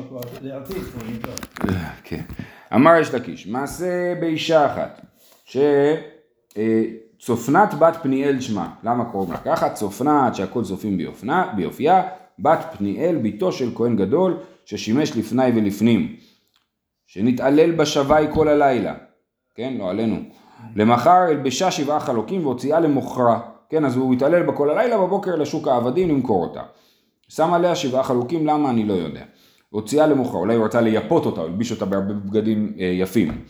כן. 2.04 2.22
אמר 2.74 2.96
יש 3.00 3.14
לקיש, 3.14 3.46
מעשה 3.46 4.14
באישה 4.20 4.66
אחת, 4.66 5.00
שצופנת 7.18 7.74
בת 7.74 7.96
פניאל 8.02 8.40
שמה, 8.40 8.74
למה 8.84 9.04
קוראים 9.04 9.32
לה 9.32 9.38
ככה? 9.38 9.70
צופנת 9.70 10.34
שהכל 10.34 10.64
צופים 10.64 10.98
ביופייה, 11.56 12.02
בת 12.38 12.58
פניאל, 12.78 13.16
בתו 13.22 13.52
של 13.52 13.70
כהן 13.74 13.96
גדול, 13.96 14.36
ששימש 14.64 15.16
לפני 15.16 15.46
ולפנים. 15.54 16.16
שנתעלל 17.12 17.72
בשבי 17.72 18.24
כל 18.34 18.48
הלילה, 18.48 18.94
כן, 19.54 19.74
לא 19.78 19.90
עלינו, 19.90 20.16
למחר 20.76 21.10
הלבשה 21.10 21.70
שבעה 21.70 22.00
חלוקים 22.00 22.46
והוציאה 22.46 22.80
למוכרה, 22.80 23.40
כן, 23.68 23.84
אז 23.84 23.96
הוא 23.96 24.14
התעלל 24.14 24.42
בה 24.42 24.52
כל 24.52 24.70
הלילה, 24.70 24.98
בבוקר 24.98 25.36
לשוק 25.36 25.68
העבדים 25.68 26.08
למכור 26.08 26.42
אותה. 26.42 26.60
שם 27.28 27.54
עליה 27.54 27.74
שבעה 27.74 28.02
חלוקים, 28.02 28.46
למה? 28.46 28.70
אני 28.70 28.84
לא 28.84 28.92
יודע. 28.92 29.20
הוציאה 29.70 30.06
למוכרה, 30.06 30.40
אולי 30.40 30.54
הוא 30.54 30.64
רצה 30.64 30.80
לייפות 30.80 31.26
אותה, 31.26 31.40
הלביש 31.40 31.72
אותה 31.72 31.84
בהרבה 31.84 32.14
בגדים 32.14 32.72
אה, 32.80 32.84
יפים. 32.84 33.44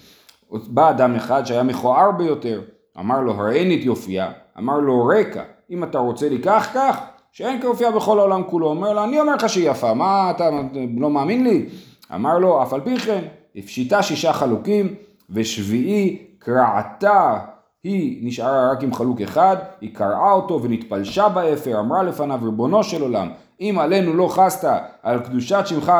בא 0.50 0.90
אדם 0.90 1.14
אחד 1.14 1.46
שהיה 1.46 1.62
מכוער 1.62 2.10
ביותר, 2.10 2.60
אמר 2.98 3.20
לו 3.20 3.32
הראיני 3.32 3.80
את 3.80 3.84
יופייה, 3.84 4.32
אמר 4.58 4.78
לו 4.78 5.06
ריקה, 5.06 5.42
אם 5.70 5.84
אתה 5.84 5.98
רוצה 5.98 6.28
לי 6.28 6.38
כך 6.42 6.70
כך, 6.74 7.00
שאין 7.32 7.60
כיופייה 7.60 7.90
בכל 7.90 8.18
העולם 8.18 8.42
כולו, 8.42 8.66
אומר 8.66 8.92
לו 8.92 9.04
אני 9.04 9.20
אומר 9.20 9.34
לך 9.34 9.48
שהיא 9.48 9.70
יפה, 9.70 9.94
מה 9.94 10.30
אתה 10.30 10.50
לא 10.98 11.10
מאמין 11.10 11.44
לי? 11.44 11.66
אמר 12.14 12.38
לו 12.38 12.62
אף 12.62 12.72
על 12.72 12.80
פי 12.80 12.98
כן, 12.98 13.24
הפשיטוה 13.56 14.02
שישה 14.02 14.32
חלוקים, 14.32 14.94
ושביעי 15.30 16.26
קרעתה 16.38 17.38
היא 17.84 18.26
נשארה 18.26 18.72
רק 18.72 18.82
עם 18.82 18.94
חלוק 18.94 19.20
אחד, 19.20 19.56
היא 19.80 19.94
קרעה 19.94 20.32
אותו 20.32 20.62
ונתפלשה 20.62 21.28
באפר, 21.28 21.80
אמרה 21.80 22.02
לפניו 22.02 22.40
ריבונו 22.42 22.84
של 22.84 23.02
עולם, 23.02 23.28
אם 23.60 23.76
עלינו 23.80 24.14
לא 24.14 24.28
חסת 24.28 24.68
על 25.02 25.20
קדושת 25.20 25.62
שמך 25.66 25.92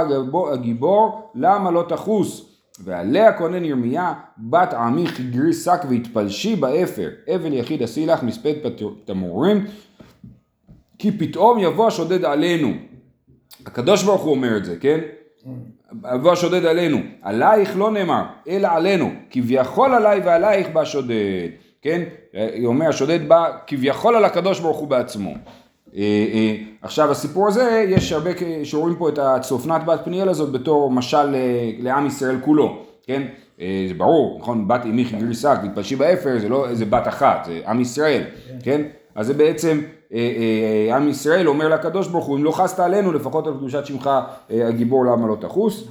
הגיבור, 0.53 1.31
למה 1.35 1.71
לא 1.71 1.85
תחוס? 1.89 2.49
ועליה 2.85 3.33
קונן 3.33 3.65
ירמיה, 3.65 4.15
בת 4.39 4.75
עמי 4.75 5.07
חיגרי 5.07 5.53
שק 5.53 5.81
והתפלשי 5.89 6.57
באפר, 6.57 7.09
אבל 7.35 7.53
יחיד 7.53 7.83
עשי 7.83 8.07
לך 8.07 8.23
מספד 8.23 8.53
תמורים, 9.05 9.67
כי 10.99 11.19
פתאום 11.19 11.59
יבוא 11.59 11.87
השודד 11.87 12.25
עלינו. 12.25 12.73
הקדוש 13.67 14.03
ברוך 14.03 14.23
הוא 14.23 14.31
אומר 14.31 14.57
את 14.57 14.65
זה, 14.65 14.77
כן? 14.77 14.99
יבוא 16.15 16.33
השודד 16.33 16.65
עלינו, 16.65 16.99
עלייך 17.23 17.77
לא 17.77 17.91
נאמר, 17.91 18.23
אלא 18.49 18.69
עלינו, 18.69 19.11
כביכול 19.31 19.95
עליי 19.95 20.21
ועלייך 20.25 20.69
בא 20.73 20.85
שודד, 20.85 21.49
כן? 21.83 22.03
היא 22.33 22.67
אומר, 22.67 22.89
השודד 22.89 23.29
בא 23.29 23.51
כביכול 23.67 24.17
על 24.17 24.25
הקדוש 24.25 24.61
ברוך 24.61 24.79
הוא 24.79 24.89
בעצמו. 24.89 25.35
אה, 25.97 26.03
אה, 26.33 26.57
עכשיו 26.83 27.11
הסיפור 27.11 27.49
הזה, 27.49 27.85
יש 27.89 28.13
הרבה 28.13 28.31
שרואים 28.65 28.97
פה 28.97 29.09
את 29.09 29.19
הצופנת 29.19 29.85
בת 29.85 30.01
פניאל 30.05 30.29
הזאת 30.29 30.53
בתור 30.53 30.91
משל 30.91 31.35
אה, 31.35 31.71
לעם 31.79 32.07
ישראל 32.07 32.37
כולו, 32.41 32.83
כן? 33.07 33.23
זה 33.89 33.95
ברור, 33.97 34.39
נכון? 34.41 34.69
בת 34.69 34.81
עמי 34.85 35.05
חיגרי 35.05 35.35
שק, 35.35 35.59
מתפלשי 35.63 35.97
באפר, 35.97 36.39
זה 36.39 36.49
לא 36.49 36.69
איזה 36.69 36.85
בת 36.85 37.09
אחת, 37.09 37.45
זה 37.45 37.61
עם 37.67 37.81
ישראל, 37.81 38.23
כן? 38.63 38.83
אז 39.15 39.27
זה 39.27 39.35
בעצם 39.35 39.81
עם 40.95 41.09
ישראל 41.09 41.49
אומר 41.49 41.69
לקדוש 41.69 42.09
ברוך 42.09 42.25
הוא, 42.25 42.39
אם 42.39 42.45
לא 42.45 42.51
חסת 42.51 42.81
עלינו, 42.81 43.13
לפחות 43.13 43.47
על 43.47 43.55
קדושת 43.55 43.87
שמך 43.87 44.11
הגיבור 44.51 45.05
למה 45.05 45.27
לא 45.27 45.37
תחוס, 45.41 45.89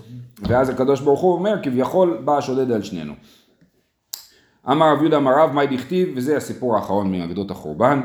ואז 0.47 0.69
הקדוש 0.69 1.01
ברוך 1.01 1.21
הוא 1.21 1.33
אומר, 1.33 1.55
כביכול 1.63 2.21
בא 2.25 2.37
השודד 2.37 2.71
על 2.71 2.83
שנינו. 2.83 3.13
אמר 4.71 4.93
רב 4.93 5.01
יהודה 5.01 5.17
אמר 5.17 5.31
רב, 5.39 5.51
מאי 5.53 5.67
דכתיב, 5.67 6.09
וזה 6.15 6.37
הסיפור 6.37 6.75
האחרון 6.75 7.11
מאגדות 7.11 7.51
החורבן, 7.51 8.01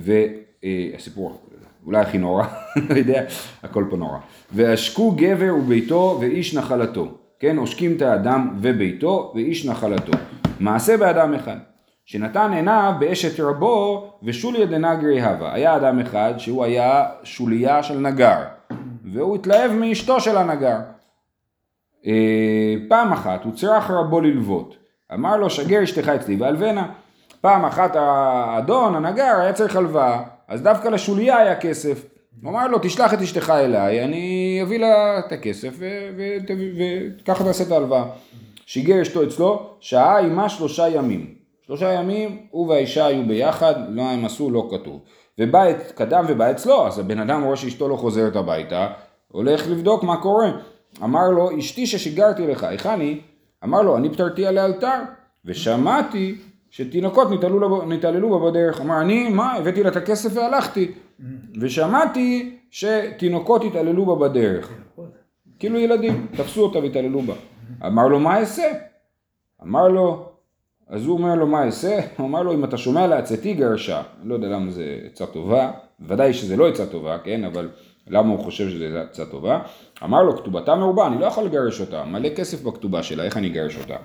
והסיפור 0.00 1.40
אולי 1.86 2.00
הכי 2.00 2.18
נורא, 2.18 2.44
לא 2.88 2.94
יודע, 2.94 3.22
הכל 3.62 3.84
פה 3.90 3.96
נורא. 3.96 4.18
ועשקו 4.52 5.14
גבר 5.16 5.54
וביתו 5.58 6.18
ואיש 6.20 6.54
נחלתו, 6.54 7.08
כן, 7.40 7.56
עושקים 7.56 7.96
את 7.96 8.02
האדם 8.02 8.50
וביתו 8.60 9.32
ואיש 9.34 9.66
נחלתו. 9.66 10.12
מעשה 10.60 10.96
באדם 10.96 11.34
אחד. 11.34 11.56
שנתן 12.10 12.52
עיניו 12.52 12.92
באשת 12.98 13.40
רבו 13.40 14.10
ושוליה 14.22 14.66
דנגרי 14.66 15.22
הווה. 15.22 15.54
היה 15.54 15.76
אדם 15.76 15.98
אחד 15.98 16.34
שהוא 16.38 16.64
היה 16.64 17.06
שוליה 17.22 17.82
של 17.82 17.98
נגר, 17.98 18.38
והוא 19.12 19.36
התלהב 19.36 19.72
מאשתו 19.72 20.20
של 20.20 20.36
הנגר. 20.36 20.78
אה, 22.06 22.74
פעם 22.88 23.12
אחת 23.12 23.44
הוא 23.44 23.54
צירח 23.54 23.90
רבו 23.90 24.20
ללוות. 24.20 24.76
אמר 25.14 25.36
לו 25.36 25.50
שגר 25.50 25.82
אשתך 25.82 26.08
אצלי 26.08 26.36
והלבנה. 26.36 26.92
פעם 27.40 27.64
אחת 27.64 27.96
האדון, 27.96 28.94
הנגר, 28.94 29.36
היה 29.40 29.52
צריך 29.52 29.76
הלוואה, 29.76 30.22
אז 30.48 30.62
דווקא 30.62 30.88
לשוליה 30.88 31.38
היה 31.38 31.60
כסף. 31.60 32.04
הוא 32.42 32.50
אמר 32.50 32.68
לו, 32.68 32.78
תשלח 32.82 33.14
את 33.14 33.20
אשתך 33.20 33.50
אליי, 33.50 34.04
אני 34.04 34.58
אביא 34.62 34.78
לה 34.78 35.18
את 35.18 35.32
הכסף 35.32 35.74
וככה 37.22 37.44
תעשה 37.44 37.64
את 37.64 37.70
ההלוואה. 37.70 38.04
שיגר 38.66 39.02
אשתו 39.02 39.24
אצלו, 39.24 39.76
שעה 39.80 40.18
עימה 40.18 40.48
שלושה 40.48 40.88
ימים. 40.88 41.39
שלושה 41.70 41.92
ימים, 41.92 42.46
הוא 42.50 42.68
והאישה 42.68 43.06
היו 43.06 43.26
ביחד, 43.28 43.74
מה 43.90 44.10
הם 44.10 44.24
עשו 44.24 44.50
לא 44.50 44.68
כתוב. 44.70 45.00
ובא 45.38 45.72
קדם 45.94 46.24
ובא 46.28 46.50
אצלו, 46.50 46.86
אז 46.86 46.98
הבן 46.98 47.18
אדם 47.18 47.42
רואה 47.42 47.56
שאשתו 47.56 47.88
לא 47.88 47.96
חוזרת 47.96 48.36
הביתה, 48.36 48.88
הולך 49.28 49.68
לבדוק 49.68 50.02
מה 50.02 50.22
קורה. 50.22 50.50
אמר 51.02 51.30
לו, 51.30 51.58
אשתי 51.58 51.86
ששיגרתי 51.86 52.46
לך, 52.46 52.64
היכן 52.64 53.00
היא? 53.00 53.20
אמר 53.64 53.82
לו, 53.82 53.96
אני 53.96 54.10
פטרתי 54.10 54.42
לאלתר, 54.42 55.02
ושמעתי 55.44 56.36
שתינוקות 56.70 57.28
נתעללו 57.86 58.40
בה 58.40 58.50
בדרך. 58.50 58.80
אמר, 58.80 59.00
אני, 59.00 59.28
מה, 59.28 59.52
הבאתי 59.52 59.82
לה 59.82 59.88
את 59.88 59.96
הכסף 59.96 60.30
והלכתי, 60.34 60.92
ושמעתי 61.60 62.58
שתינוקות 62.70 63.64
התעללו 63.64 64.06
בה 64.06 64.28
בדרך. 64.28 64.72
כאילו 65.58 65.78
ילדים, 65.78 66.26
תפסו 66.36 66.62
אותה 66.62 66.78
והתעללו 66.78 67.20
בה. 67.22 67.34
אמר 67.86 68.08
לו, 68.08 68.20
מה 68.20 68.38
אעשה? 68.38 68.66
אמר 69.62 69.88
לו, 69.88 70.29
אז 70.90 71.06
הוא 71.06 71.18
אומר 71.18 71.34
לו, 71.34 71.46
מה 71.46 71.64
אעשה? 71.64 72.00
הוא 72.16 72.26
אמר 72.26 72.42
לו, 72.42 72.54
אם 72.54 72.64
אתה 72.64 72.76
שומע 72.76 73.06
לעצתי 73.06 73.54
גרשה, 73.54 74.02
לא 74.24 74.34
יודע 74.34 74.48
למה 74.48 74.70
זה 74.70 74.98
עצה 75.06 75.26
טובה, 75.26 75.70
ודאי 76.00 76.32
שזה 76.32 76.56
לא 76.56 76.68
עצה 76.68 76.86
טובה, 76.86 77.18
כן, 77.24 77.44
אבל 77.44 77.68
למה 78.08 78.32
הוא 78.32 78.38
חושב 78.38 78.68
שזה 78.68 79.02
עצה 79.10 79.26
טובה? 79.26 79.60
אמר 80.04 80.22
לו, 80.22 80.36
כתובתה 80.36 80.74
מרובה, 80.74 81.06
אני 81.06 81.20
לא 81.20 81.26
יכול 81.26 81.44
לגרש 81.44 81.80
אותה, 81.80 82.04
מלא 82.04 82.28
כסף 82.28 82.62
בכתובה 82.62 83.02
שלה, 83.02 83.24
איך 83.24 83.36
אני 83.36 83.46
אגרש 83.46 83.78
אותה? 83.78 83.96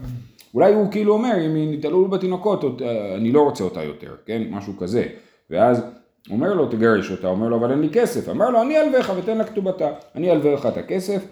אולי 0.53 0.73
הוא 0.73 0.91
כאילו 0.91 1.13
אומר, 1.13 1.33
אם 1.45 1.55
היא 1.55 1.77
נתעלו 1.77 2.07
בתינוקות, 2.07 2.81
אני 3.15 3.31
לא 3.31 3.41
רוצה 3.41 3.63
אותה 3.63 3.83
יותר, 3.83 4.11
כן? 4.25 4.43
משהו 4.49 4.77
כזה. 4.77 5.07
ואז 5.49 5.85
אומר 6.31 6.53
לו, 6.53 6.67
תגרש 6.67 7.11
אותה, 7.11 7.27
אומר 7.27 7.47
לו, 7.47 7.57
אבל 7.57 7.71
אין 7.71 7.81
לי 7.81 7.89
כסף. 7.89 8.29
אמר 8.29 8.49
לו, 8.49 8.61
אני 8.61 8.81
אלוויך 8.81 9.13
ותן 9.17 9.37
לה 9.37 9.43
כתובתה. 9.43 9.89
אני 10.15 10.31
אלווה 10.31 10.53
לך 10.53 10.65
את 10.65 10.77
הכסף 10.77 11.25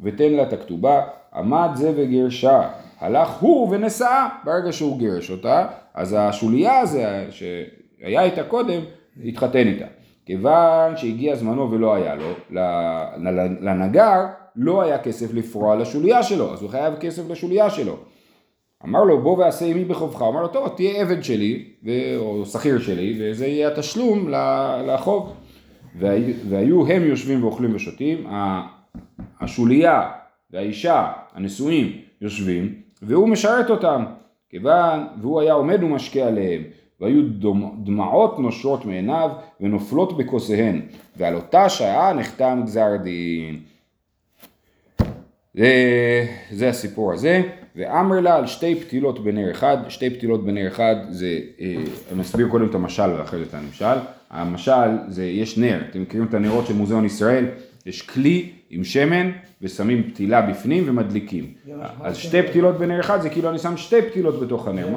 ותן 0.00 0.32
לה 0.32 0.42
את 0.42 0.52
הכתובה. 0.52 1.02
עמד 1.34 1.68
זה 1.74 1.92
וגרשה. 1.96 2.68
הלך 3.00 3.28
הוא 3.28 3.70
ונשאה. 3.70 4.28
ברגע 4.44 4.72
שהוא 4.72 4.98
גירש 4.98 5.30
אותה, 5.30 5.66
אז 5.94 6.16
השוליה 6.18 6.78
הזה 6.78 7.26
שהיה 7.30 8.22
איתה 8.22 8.44
קודם, 8.44 8.80
התחתן 9.24 9.68
איתה. 9.68 9.86
כיוון 10.26 10.96
שהגיע 10.96 11.36
זמנו 11.36 11.70
ולא 11.70 11.94
היה 11.94 12.14
לו, 12.14 12.32
לנגר 13.60 14.26
לא 14.56 14.82
היה 14.82 14.98
כסף 14.98 15.34
לפרוע 15.34 15.76
לשוליה 15.76 16.22
שלו, 16.22 16.52
אז 16.52 16.62
הוא 16.62 16.70
חייב 16.70 16.94
כסף 17.00 17.30
לשוליה 17.30 17.70
שלו. 17.70 17.96
אמר 18.84 19.04
לו 19.04 19.22
בוא 19.22 19.38
ועשה 19.38 19.66
עמי 19.66 19.84
בחובך, 19.84 20.22
אמר 20.22 20.42
לו 20.42 20.48
טוב 20.48 20.68
תהיה 20.68 21.00
עבד 21.00 21.22
שלי 21.22 21.64
או 22.16 22.46
שכיר 22.46 22.78
שלי 22.78 23.18
וזה 23.20 23.46
יהיה 23.46 23.68
התשלום 23.68 24.28
לחוב 24.86 25.36
והיו 26.48 26.86
הם 26.86 27.02
יושבים 27.02 27.44
ואוכלים 27.44 27.74
ושותים, 27.74 28.26
השוליה 29.40 30.10
והאישה 30.50 31.12
הנשואים 31.34 31.92
יושבים 32.20 32.74
והוא 33.02 33.28
משרת 33.28 33.70
אותם 33.70 34.04
כיוון 34.50 35.06
והוא 35.20 35.40
היה 35.40 35.52
עומד 35.52 35.82
ומשקה 35.82 36.26
עליהם. 36.26 36.62
והיו 37.00 37.22
דמעות 37.84 38.38
נושרות 38.38 38.84
מעיניו 38.84 39.30
ונופלות 39.60 40.16
בכוסיהן 40.16 40.80
ועל 41.16 41.34
אותה 41.34 41.68
שעה 41.68 42.12
נחתם 42.12 42.62
גזר 42.64 42.96
דין. 43.02 43.60
זה, 45.54 46.26
זה 46.50 46.68
הסיפור 46.68 47.12
הזה 47.12 47.42
ואמר 47.76 48.20
לה 48.20 48.36
על 48.36 48.46
שתי 48.46 48.74
פתילות 48.74 49.24
בנר 49.24 49.50
אחד, 49.50 49.76
שתי 49.88 50.10
פתילות 50.10 50.44
בנר 50.44 50.68
אחד 50.68 50.96
זה, 51.10 51.38
אה, 51.60 51.74
אני 52.12 52.22
אסביר 52.22 52.48
קודם 52.48 52.66
את 52.66 52.74
המשל 52.74 53.10
ואחרי 53.18 53.38
זה 53.38 53.44
את 53.48 53.54
הנמשל, 53.54 53.98
המשל 54.30 54.88
זה, 55.08 55.24
יש 55.24 55.58
נר, 55.58 55.80
אתם 55.90 56.02
מכירים 56.02 56.26
את 56.26 56.34
הנרות 56.34 56.66
של 56.66 56.74
מוזיאון 56.74 57.04
ישראל, 57.04 57.46
יש 57.86 58.02
כלי 58.02 58.52
עם 58.70 58.84
שמן 58.84 59.30
ושמים 59.62 60.10
פתילה 60.10 60.42
בפנים 60.42 60.84
ומדליקים, 60.86 61.54
אז 62.00 62.16
שתי 62.16 62.42
פתילות 62.42 62.78
בנר 62.78 63.00
אחד 63.00 63.20
זה 63.20 63.30
כאילו 63.30 63.50
אני 63.50 63.58
שם 63.58 63.76
שתי 63.76 64.02
פתילות 64.02 64.40
בתוך 64.40 64.68
הנר, 64.68 64.88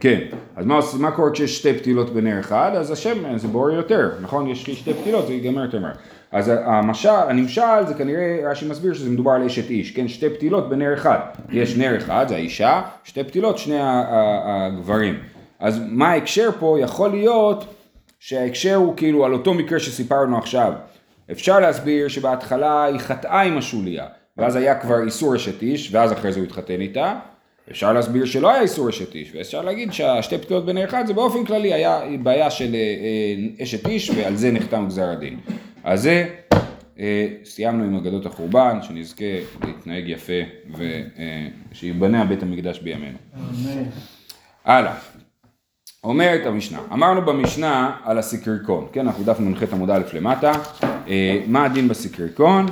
כן, 0.00 0.20
אז 0.56 0.66
מה, 0.66 0.80
מה 0.98 1.10
קורה 1.10 1.30
כשיש 1.30 1.58
שתי 1.58 1.74
פתילות 1.74 2.10
בנר 2.10 2.40
אחד, 2.40 2.72
אז 2.74 2.90
השמן 2.90 3.38
זה 3.38 3.48
בוער 3.48 3.70
יותר, 3.70 4.10
נכון, 4.22 4.48
יש 4.48 4.70
שתי 4.70 4.94
פתילות 4.94 5.26
זה 5.26 5.32
ייגמר 5.32 5.62
יותר 5.62 5.80
מהר 5.80 5.92
אז 6.32 6.52
המשל, 6.64 7.08
הנמשל 7.08 7.86
זה 7.86 7.94
כנראה 7.94 8.40
רש"י 8.50 8.68
מסביר 8.68 8.94
שזה 8.94 9.10
מדובר 9.10 9.30
על 9.30 9.42
אשת 9.42 9.70
איש, 9.70 9.90
כן? 9.90 10.08
שתי 10.08 10.30
פתילות 10.30 10.68
בנר 10.68 10.94
אחד. 10.94 11.18
יש 11.50 11.76
נר 11.76 11.96
אחד, 11.96 12.26
זה 12.28 12.34
האישה, 12.34 12.82
שתי 13.04 13.24
פתילות, 13.24 13.58
שני 13.58 13.78
הגברים. 13.80 15.14
אז 15.58 15.80
מה 15.88 16.10
ההקשר 16.10 16.50
פה? 16.58 16.76
יכול 16.80 17.10
להיות 17.10 17.64
שההקשר 18.20 18.74
הוא 18.74 18.96
כאילו 18.96 19.24
על 19.24 19.32
אותו 19.32 19.54
מקרה 19.54 19.78
שסיפרנו 19.78 20.38
עכשיו. 20.38 20.72
אפשר 21.32 21.60
להסביר 21.60 22.08
שבהתחלה 22.08 22.84
היא 22.84 22.98
חטאה 22.98 23.40
עם 23.40 23.58
השוליה, 23.58 24.06
ואז 24.36 24.56
היה 24.56 24.74
כבר 24.74 25.04
איסור 25.04 25.36
אשת 25.36 25.62
איש, 25.62 25.88
ואז 25.92 26.12
אחרי 26.12 26.32
זה 26.32 26.40
הוא 26.40 26.46
התחתן 26.46 26.80
איתה. 26.80 27.18
אפשר 27.70 27.92
להסביר 27.92 28.24
שלא 28.24 28.52
היה 28.52 28.62
איסור 28.62 28.88
אשת 28.88 29.14
איש, 29.14 29.34
ואפשר 29.34 29.62
להגיד 29.62 29.92
שהשתי 29.92 30.38
פתילות 30.38 30.66
בנר 30.66 30.84
אחד 30.84 31.06
זה 31.06 31.14
באופן 31.14 31.44
כללי 31.44 31.72
היה 31.72 32.00
בעיה 32.22 32.50
של 32.50 32.74
אה, 32.74 32.78
אה, 32.78 33.64
אשת 33.64 33.86
איש, 33.86 34.10
ועל 34.10 34.36
זה 34.36 34.52
נחתם 34.52 34.86
גזר 34.86 35.08
הדין. 35.10 35.40
אז 35.84 36.02
זה, 36.02 36.28
אה, 36.98 37.26
סיימנו 37.44 37.84
עם 37.84 37.96
אגדות 37.96 38.26
החורבן, 38.26 38.78
שנזכה 38.82 39.24
להתנהג 39.64 40.08
יפה 40.08 40.32
ושיבנה 41.72 42.24
בית 42.24 42.42
המקדש 42.42 42.78
בימינו. 42.78 43.18
הלאה. 44.64 44.94
אומרת 46.04 46.46
המשנה, 46.46 46.78
אמרנו 46.92 47.22
במשנה 47.22 47.96
על 48.04 48.18
הסיקריקון, 48.18 48.86
כן, 48.92 49.06
אנחנו 49.06 49.24
דף 49.24 49.40
נ"ח 49.40 49.72
עמוד 49.72 49.90
א' 49.90 50.02
למטה, 50.12 50.52
אה, 50.84 50.91
מה 51.46 51.64
הדין 51.64 51.88
בסיקריקון? 51.88 52.66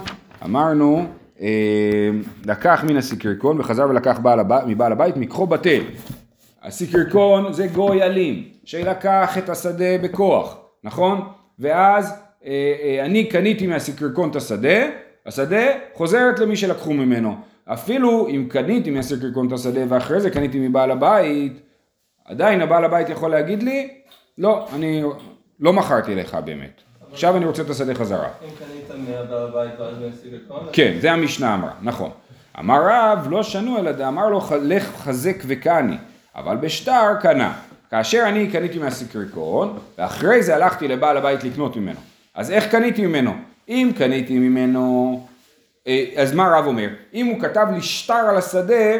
אמרנו, 0.44 1.06
אה, 1.40 2.10
לקח 2.46 2.84
מן 2.88 2.96
הסיקריקון 2.96 3.60
וחזר 3.60 3.86
ולקח 3.90 4.18
בעל 4.18 4.40
הבית, 4.40 4.64
מבעל 4.66 4.92
הבית 4.92 5.16
מקחו 5.16 5.46
בטל. 5.46 5.82
הסיקריקון 6.62 7.52
זה 7.52 7.66
גוי 7.66 8.02
אלים, 8.02 8.44
שלקח 8.64 9.38
את 9.38 9.48
השדה 9.48 9.98
בכוח, 10.02 10.56
נכון? 10.84 11.20
ואז 11.58 12.14
אה, 12.44 12.74
אה, 12.82 13.04
אני 13.04 13.24
קניתי 13.24 13.66
מהסיקריקון 13.66 14.30
את 14.30 14.36
השדה, 14.36 14.86
השדה 15.26 15.66
חוזרת 15.94 16.38
למי 16.38 16.56
שלקחו 16.56 16.92
ממנו. 16.92 17.36
אפילו 17.64 18.28
אם 18.28 18.46
קניתי 18.48 18.90
מהסיקריקון 18.90 19.46
את 19.46 19.52
השדה 19.52 19.80
ואחרי 19.88 20.20
זה 20.20 20.30
קניתי 20.30 20.68
מבעל 20.68 20.90
הבית, 20.90 21.60
עדיין 22.24 22.60
הבעל 22.60 22.84
הבית 22.84 23.08
יכול 23.08 23.30
להגיד 23.30 23.62
לי, 23.62 23.88
לא, 24.38 24.68
אני 24.74 25.02
לא 25.60 25.72
מכרתי 25.72 26.14
לך 26.14 26.34
באמת. 26.34 26.82
עכשיו 27.12 27.36
אני 27.36 27.44
רוצה 27.44 27.62
את 27.62 27.70
השדה 27.70 27.94
חזרה. 27.94 28.28
אם 28.44 28.48
קנית 28.58 29.08
מהבעל 29.08 29.48
הבית 29.48 29.80
ואז 29.80 29.94
מהסיליקון, 29.98 30.66
כן, 30.72 30.96
זה 31.00 31.12
המשנה 31.12 31.54
אמרה, 31.54 31.70
נכון. 31.82 32.10
אמר 32.58 32.80
רב, 32.86 33.26
לא 33.30 33.42
שנו 33.42 33.78
אלא 33.78 33.92
דאמר 33.92 34.28
לו 34.28 34.40
לך 34.62 34.96
חזק 34.96 35.36
וקני, 35.46 35.96
אבל 36.36 36.56
בשטר 36.56 37.14
קנה. 37.20 37.52
כאשר 37.90 38.24
אני 38.28 38.50
קניתי 38.50 38.78
מהסיקריקון, 38.78 39.78
ואחרי 39.98 40.42
זה 40.42 40.54
הלכתי 40.54 40.88
לבעל 40.88 41.16
הבית 41.16 41.44
לקנות 41.44 41.76
ממנו. 41.76 41.98
אז 42.34 42.50
איך 42.50 42.66
קניתי 42.66 43.06
ממנו? 43.06 43.32
אם 43.68 43.90
קניתי 43.98 44.38
ממנו, 44.38 45.26
אה, 45.86 46.04
אז 46.16 46.34
מה 46.34 46.58
רב 46.58 46.66
אומר? 46.66 46.88
אם 47.14 47.26
הוא 47.26 47.40
כתב 47.40 47.66
לי 47.74 47.82
שטר 47.82 48.14
על 48.14 48.36
השדה, 48.36 48.96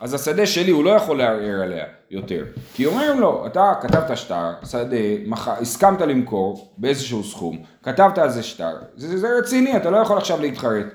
אז 0.00 0.14
השדה 0.14 0.46
שלי 0.46 0.70
הוא 0.70 0.84
לא 0.84 0.90
יכול 0.90 1.18
לערער 1.18 1.62
עליה 1.62 1.84
יותר. 2.10 2.44
כי 2.74 2.86
אומרים 2.86 3.20
לו, 3.20 3.46
אתה 3.46 3.72
כתבת 3.80 4.16
שטר, 4.16 4.50
שדה, 4.70 4.96
מח... 5.26 5.48
הסכמת 5.48 6.00
למכור 6.00 6.72
באיזשהו 6.78 7.24
סכום, 7.24 7.58
כתבת 7.82 8.18
על 8.18 8.30
זה 8.30 8.42
שטר, 8.42 8.70
זה, 8.96 9.18
זה 9.18 9.28
רציני, 9.38 9.76
אתה 9.76 9.90
לא 9.90 9.96
יכול 9.96 10.16
עכשיו 10.18 10.40
להתחרט. 10.40 10.86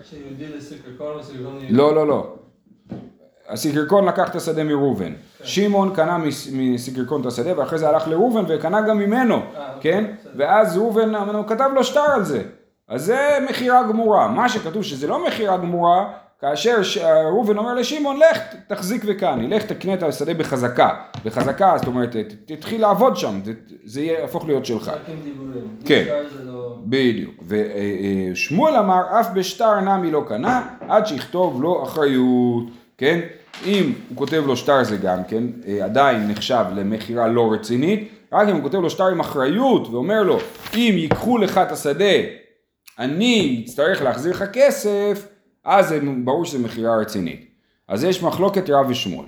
לא, 1.69 1.95
לא, 1.95 2.07
לא. 2.07 2.33
הסיקרקון 3.49 4.05
לקח 4.05 4.29
את 4.29 4.35
השדה 4.35 4.63
מראובן. 4.63 5.13
שמעון 5.43 5.95
קנה 5.95 6.17
מס- 6.17 6.49
מסיקרקון 6.53 7.21
את 7.21 7.25
השדה 7.25 7.59
ואחרי 7.59 7.79
זה 7.79 7.89
הלך 7.89 8.07
לראובן 8.07 8.43
וקנה 8.47 8.81
גם 8.81 8.97
ממנו, 8.97 9.35
אה, 9.35 9.73
כן? 9.81 10.05
בסדר. 10.19 10.31
ואז 10.37 10.77
ראובן 10.77 11.11
כתב 11.47 11.69
לו 11.75 11.83
שטר 11.83 11.99
על 12.13 12.23
זה. 12.23 12.41
אז 12.87 13.05
זה 13.05 13.19
מכירה 13.49 13.83
גמורה. 13.83 14.27
מה 14.27 14.49
שכתוב 14.49 14.83
שזה 14.83 15.07
לא 15.07 15.27
מכירה 15.27 15.57
גמורה, 15.57 16.11
כאשר 16.41 16.83
ש- 16.83 16.97
ראובן 16.97 17.57
אומר 17.57 17.73
לשמעון, 17.73 18.17
לך 18.17 18.37
תחזיק 18.67 19.03
וקני, 19.07 19.47
לך 19.47 19.63
תקנה 19.63 19.93
את 19.93 20.03
השדה 20.03 20.33
בחזקה. 20.33 20.89
בחזקה, 21.25 21.73
זאת 21.77 21.87
אומרת, 21.87 22.15
תתחיל 22.45 22.81
לעבוד 22.81 23.17
שם, 23.17 23.39
זה 23.83 24.01
יהפוך 24.01 24.45
להיות 24.47 24.65
שלך. 24.65 24.91
כן. 25.85 26.05
לא... 26.45 26.75
בדיוק. 26.85 27.43
ושמואל 28.31 28.75
אמר, 28.75 29.19
אף 29.19 29.27
בשטר 29.33 29.79
נמי 29.79 30.11
לא 30.11 30.23
קנה, 30.27 30.67
עד 30.87 31.07
שיכתוב 31.07 31.61
לו 31.61 31.83
אחריות, 31.83 32.63
כן? 32.97 33.19
אם 33.65 33.93
הוא 34.09 34.17
כותב 34.17 34.43
לו 34.47 34.57
שטר 34.57 34.83
זה 34.83 34.97
גם 34.97 35.23
כן, 35.23 35.43
אה, 35.67 35.85
עדיין 35.85 36.27
נחשב 36.27 36.65
למכירה 36.75 37.27
לא 37.27 37.53
רצינית, 37.53 38.09
רק 38.33 38.47
אם 38.49 38.55
הוא 38.55 38.63
כותב 38.63 38.77
לו 38.77 38.89
שטר 38.89 39.07
עם 39.07 39.19
אחריות 39.19 39.87
ואומר 39.87 40.23
לו, 40.23 40.37
אם 40.73 40.93
ייקחו 40.97 41.37
לך 41.37 41.57
את 41.57 41.71
השדה, 41.71 42.15
אני 42.99 43.63
אצטרך 43.65 44.01
להחזיר 44.01 44.31
לך 44.31 44.43
כסף, 44.53 45.27
אז 45.69 45.95
ברור 46.23 46.45
שזו 46.45 46.59
מכירה 46.59 46.97
רצינית. 46.97 47.45
אז 47.87 48.03
יש 48.03 48.23
מחלוקת 48.23 48.69
רב 48.69 48.85
ושמואל. 48.89 49.25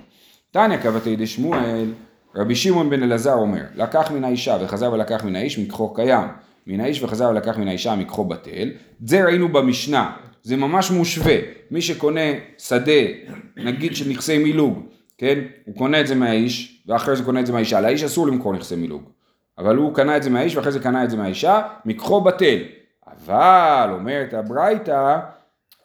תניא 0.50 0.76
כבתי 0.76 1.16
דשמואל, 1.16 1.92
רבי 2.36 2.54
שמעון 2.54 2.90
בן 2.90 3.02
אלעזר 3.02 3.34
אומר, 3.34 3.62
לקח 3.74 4.10
מן 4.10 4.24
האישה 4.24 4.58
וחזר 4.60 4.92
ולקח 4.92 5.24
מן 5.24 5.36
האיש 5.36 5.58
מקחו 5.58 5.94
קיים, 5.94 6.28
מן 6.66 6.80
האיש 6.80 7.02
וחזר 7.02 7.28
ולקח 7.28 7.58
מן 7.58 7.68
האישה 7.68 7.94
מקחו 7.94 8.24
בטל, 8.24 8.70
זה 9.06 9.24
ראינו 9.24 9.48
במשנה, 9.48 10.16
זה 10.42 10.56
ממש 10.56 10.90
מושווה, 10.90 11.36
מי 11.70 11.82
שקונה 11.82 12.20
שדה, 12.58 13.02
נגיד 13.56 13.96
של 13.96 14.10
נכסי 14.10 14.38
מילוג, 14.38 14.78
כן, 15.18 15.38
הוא 15.64 15.76
קונה 15.76 16.00
את 16.00 16.06
זה 16.06 16.14
מהאיש, 16.14 16.82
ואחרי 16.86 17.16
זה 17.16 17.24
קונה 17.24 17.40
את 17.40 17.46
זה 17.46 17.52
מהאישה, 17.52 17.80
לאיש 17.80 18.02
אסור 18.04 18.26
למכור 18.26 18.52
נכסי 18.52 18.76
מילוג, 18.76 19.02
אבל 19.58 19.76
הוא 19.76 19.94
קנה 19.94 20.16
את 20.16 20.22
זה 20.22 20.30
מהאיש 20.30 20.56
ואחרי 20.56 20.72
זה 20.72 20.80
קנה 20.80 21.04
את 21.04 21.10
זה 21.10 21.16
מהאישה, 21.16 21.62
מקחו 21.84 22.20
בטל, 22.20 22.58
אבל 23.06 23.90
אומרת 23.92 24.34
הברייתא, 24.34 25.18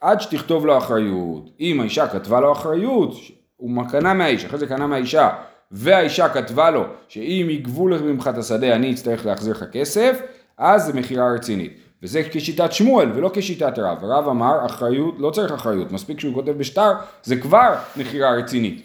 עד 0.00 0.20
שתכתוב 0.20 0.66
לו 0.66 0.78
אחריות. 0.78 1.50
אם 1.60 1.80
האישה 1.80 2.08
כתבה 2.08 2.40
לו 2.40 2.52
אחריות, 2.52 3.14
הוא 3.56 3.84
קנה 3.90 4.14
מהאיש, 4.14 4.44
אחרי 4.44 4.58
זה 4.58 4.66
קנה 4.66 4.86
מהאישה, 4.86 5.28
והאישה 5.70 6.28
כתבה 6.28 6.70
לו 6.70 6.84
שאם 7.08 7.46
יגבו 7.50 7.84
ממך 7.84 8.30
את 8.32 8.38
השדה 8.38 8.74
אני 8.74 8.92
אצטרך 8.92 9.26
להחזיר 9.26 9.52
לך 9.54 9.64
כסף, 9.72 10.20
אז 10.58 10.84
זה 10.84 10.92
מכירה 10.92 11.32
רצינית. 11.34 11.72
וזה 12.02 12.22
כשיטת 12.30 12.72
שמואל 12.72 13.08
ולא 13.14 13.30
כשיטת 13.34 13.78
רב. 13.78 14.04
הרב 14.04 14.28
אמר 14.28 14.66
אחריות, 14.66 15.14
לא 15.18 15.30
צריך 15.30 15.52
אחריות, 15.52 15.92
מספיק 15.92 16.20
שהוא 16.20 16.34
כותב 16.34 16.50
בשטר, 16.50 16.92
זה 17.22 17.36
כבר 17.36 17.74
מכירה 17.96 18.30
רצינית. 18.30 18.82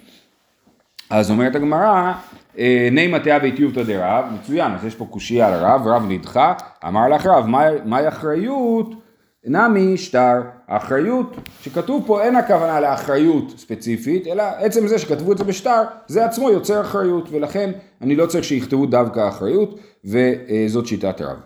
אז 1.09 1.31
אומרת 1.31 1.55
הגמרא, 1.55 2.11
אה, 2.57 2.87
נימא 2.91 3.17
תאה 3.17 3.37
ואיטיובתא 3.41 3.83
דרב, 3.83 4.25
מצוין, 4.33 4.71
אז 4.71 4.85
יש 4.85 4.95
פה 4.95 5.05
קושייה 5.09 5.47
על 5.47 5.53
הרב, 5.53 5.87
רב 5.87 6.05
נדחה, 6.07 6.53
אמר 6.87 7.09
לך 7.09 7.25
רב, 7.25 7.45
מה- 7.45 7.83
מהי 7.85 8.07
אחריות? 8.07 8.87
נמי 9.45 9.97
שטר, 9.97 10.41
האחריות 10.67 11.35
שכתוב 11.61 12.03
פה 12.07 12.23
אין 12.23 12.35
הכוונה 12.35 12.79
לאחריות 12.79 13.53
ספציפית, 13.57 14.27
אלא 14.27 14.43
עצם 14.43 14.87
זה 14.87 14.99
שכתבו 14.99 15.31
את 15.31 15.37
זה 15.37 15.43
בשטר, 15.43 15.81
זה 16.07 16.25
עצמו 16.25 16.49
יוצר 16.49 16.81
אחריות, 16.81 17.29
ולכן 17.31 17.71
אני 18.01 18.15
לא 18.15 18.25
צריך 18.25 18.43
שיכתבו 18.43 18.85
דווקא 18.85 19.27
אחריות, 19.27 19.79
וזאת 20.05 20.87
שיטת 20.87 21.21
הרב. 21.21 21.37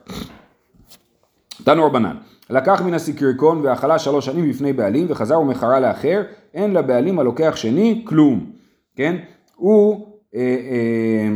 תנו 1.63 1.85
רבנן, 1.85 2.17
לקח 2.49 2.81
מן 2.81 2.93
הסיקריקון 2.93 3.61
ואכלה 3.63 3.99
שלוש 3.99 4.25
שנים 4.25 4.49
בפני 4.49 4.73
בעלים 4.73 5.05
וחזר 5.09 5.39
ומכרה 5.39 5.79
לאחר, 5.79 6.23
אין 6.53 6.73
לבעלים 6.73 7.19
הלוקח 7.19 7.55
שני 7.55 8.05
כלום, 8.07 8.51
כן? 8.95 9.15
הוא, 9.55 10.07
אה, 10.35 10.41
אה, 10.41 11.29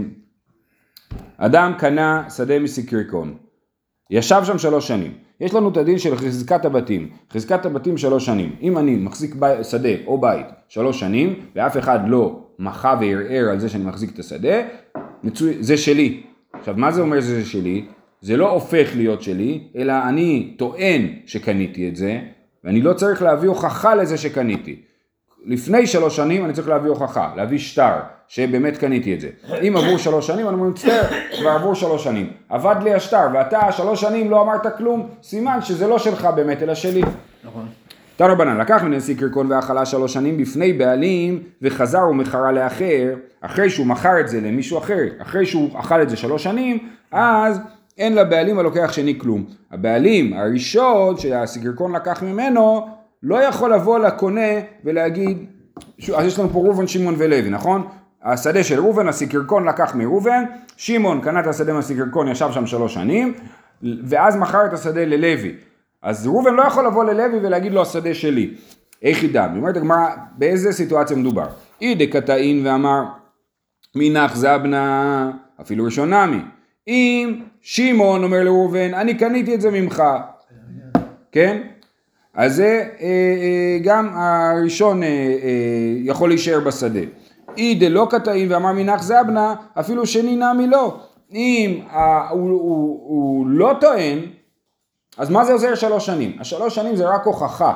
אדם 1.37 1.73
קנה 1.77 2.29
שדה 2.29 2.59
מסיקריקון, 2.59 3.37
ישב 4.09 4.41
שם 4.45 4.57
שלוש 4.57 4.87
שנים. 4.87 5.13
יש 5.41 5.53
לנו 5.53 5.69
את 5.69 5.77
הדין 5.77 5.97
של 5.97 6.15
חזקת 6.15 6.65
הבתים. 6.65 7.09
חזקת 7.33 7.65
הבתים 7.65 7.97
שלוש 7.97 8.25
שנים. 8.25 8.55
אם 8.61 8.77
אני 8.77 8.95
מחזיק 8.95 9.35
בי, 9.35 9.63
שדה 9.63 9.89
או 10.05 10.21
בית 10.21 10.45
שלוש 10.67 10.99
שנים, 10.99 11.35
ואף 11.55 11.77
אחד 11.77 11.99
לא 12.07 12.39
מחה 12.59 12.95
וערער 13.01 13.49
על 13.51 13.59
זה 13.59 13.69
שאני 13.69 13.83
מחזיק 13.83 14.13
את 14.13 14.19
השדה, 14.19 14.61
מצוי, 15.23 15.57
זה 15.59 15.77
שלי. 15.77 16.23
עכשיו, 16.53 16.73
מה 16.77 16.91
זה 16.91 17.01
אומר 17.01 17.21
שזה 17.21 17.45
שלי? 17.45 17.85
זה 18.21 18.37
לא 18.37 18.51
הופך 18.51 18.91
להיות 18.95 19.21
שלי, 19.21 19.67
אלא 19.75 19.93
אני 20.09 20.53
טוען 20.57 21.07
שקניתי 21.25 21.89
את 21.89 21.95
זה, 21.95 22.19
ואני 22.63 22.81
לא 22.81 22.93
צריך 22.93 23.21
להביא 23.21 23.49
הוכחה 23.49 23.95
לזה 23.95 24.17
שקניתי. 24.17 24.81
לפני 25.45 25.87
שלוש 25.87 26.15
שנים 26.15 26.45
אני 26.45 26.53
צריך 26.53 26.69
להביא 26.69 26.89
הוכחה, 26.89 27.29
להביא 27.35 27.57
שטר, 27.57 27.93
שבאמת 28.27 28.77
קניתי 28.77 29.13
את 29.13 29.21
זה. 29.21 29.29
אם 29.67 29.77
עברו 29.77 29.99
שלוש 29.99 30.27
שנים, 30.27 30.47
אני 30.47 30.55
אומר, 30.55 30.69
מצטער, 30.69 31.03
כבר 31.39 31.49
עברו 31.49 31.75
שלוש 31.75 32.03
שנים. 32.03 32.29
אבד 32.51 32.75
לי 32.83 32.93
השטר, 32.93 33.27
ואתה 33.33 33.71
שלוש 33.71 34.01
שנים 34.01 34.31
לא 34.31 34.41
אמרת 34.41 34.77
כלום, 34.77 35.09
סימן 35.23 35.61
שזה 35.61 35.87
לא 35.87 35.99
שלך 35.99 36.25
באמת, 36.35 36.63
אלא 36.63 36.75
שלי. 36.75 37.01
נכון. 37.43 37.65
תנו 38.15 38.27
רבנן, 38.27 38.57
לקח 38.57 38.83
מן 38.83 38.93
הנשיא 38.93 39.15
קרקון 39.17 39.51
ואכלה 39.51 39.85
שלוש 39.85 40.13
שנים 40.13 40.37
בפני 40.37 40.73
בעלים, 40.73 41.43
וחזר 41.61 42.07
ומכרה 42.09 42.51
לאחר, 42.51 43.13
אחרי 43.41 43.69
שהוא 43.69 43.87
מכר 43.87 44.19
את 44.19 44.27
זה 44.27 44.41
למישהו 44.41 44.77
אחר, 44.77 45.03
אחרי 45.21 45.45
שהוא 45.45 45.79
אכל 45.79 46.01
את 46.01 46.09
זה 46.09 46.17
שלוש 46.17 46.43
שנים, 46.43 46.77
אז 47.11 47.59
אין 47.97 48.15
לבעלים 48.15 48.59
הלוקח 48.59 48.91
שני 48.91 49.19
כלום. 49.19 49.45
הבעלים 49.71 50.33
הראשון 50.33 51.17
שהסיגרקון 51.17 51.95
לקח 51.95 52.23
ממנו, 52.23 52.87
לא 53.23 53.43
יכול 53.43 53.73
לבוא 53.73 53.99
לקונה 53.99 54.51
ולהגיד, 54.83 55.45
אז 56.15 56.25
יש 56.25 56.39
לנו 56.39 56.49
פה 56.49 56.59
ראובן, 56.59 56.87
שמעון 56.87 57.15
ולוי, 57.17 57.49
נכון? 57.49 57.87
השדה 58.23 58.63
של 58.63 58.79
ראובן, 58.79 59.07
הסיקרקון 59.07 59.67
לקח 59.67 59.95
מראובן, 59.95 60.43
שמעון 60.77 61.21
קנה 61.21 61.39
את 61.39 61.47
השדה 61.47 61.73
מהסיקרקון, 61.73 62.27
ישב 62.27 62.49
שם 62.51 62.67
שלוש 62.67 62.93
שנים, 62.93 63.33
ואז 64.03 64.35
מכר 64.35 64.65
את 64.65 64.73
השדה 64.73 65.05
ללוי. 65.05 65.55
אז 66.01 66.27
ראובן 66.27 66.53
לא 66.53 66.61
יכול 66.61 66.85
לבוא 66.85 67.03
ללוי 67.03 67.39
ולהגיד 67.43 67.71
לו 67.71 67.81
השדה 67.81 68.13
שלי. 68.13 68.53
איך 69.03 69.23
ידע? 69.23 69.45
אומרת 69.45 69.77
הגמרא, 69.77 70.07
באיזה 70.37 70.71
סיטואציה 70.71 71.17
מדובר? 71.17 71.47
אי 71.81 71.95
דקתאין 71.95 72.67
ואמר 72.67 73.03
מנח 73.95 74.35
זבנה, 74.35 75.31
אפילו 75.61 75.85
ראשון 75.85 76.13
נמי. 76.13 76.41
אם 76.87 77.41
שמעון 77.61 78.23
אומר 78.23 78.43
לראובן, 78.43 78.93
אני 78.93 79.13
קניתי 79.13 79.55
את 79.55 79.61
זה 79.61 79.71
ממך, 79.71 80.03
כן? 81.31 81.61
אז 82.33 82.55
זה 82.55 82.87
אה, 83.01 83.05
אה, 83.05 83.79
גם 83.83 84.09
הראשון 84.13 85.03
אה, 85.03 85.09
יכול 86.03 86.29
להישאר 86.29 86.59
בשדה. 86.59 86.99
אי 87.57 87.75
דלא 87.75 88.07
קטעין 88.09 88.51
ואמר 88.51 88.71
מנח 88.71 89.03
זבנה, 89.03 89.55
אפילו 89.79 90.05
שני 90.05 90.35
נמי 90.35 90.67
לא. 90.67 90.97
אם 91.33 91.81
הוא, 92.29 92.49
הוא, 93.07 93.47
לא 93.47 93.73
טוען, 93.81 94.19
אז 95.17 95.29
מה 95.29 95.45
זה 95.45 95.53
עוזר 95.53 95.75
שלוש 95.75 96.05
שנים? 96.05 96.37
השלוש 96.39 96.75
שנים 96.75 96.95
זה 96.95 97.09
רק 97.09 97.25
הוכחה, 97.25 97.73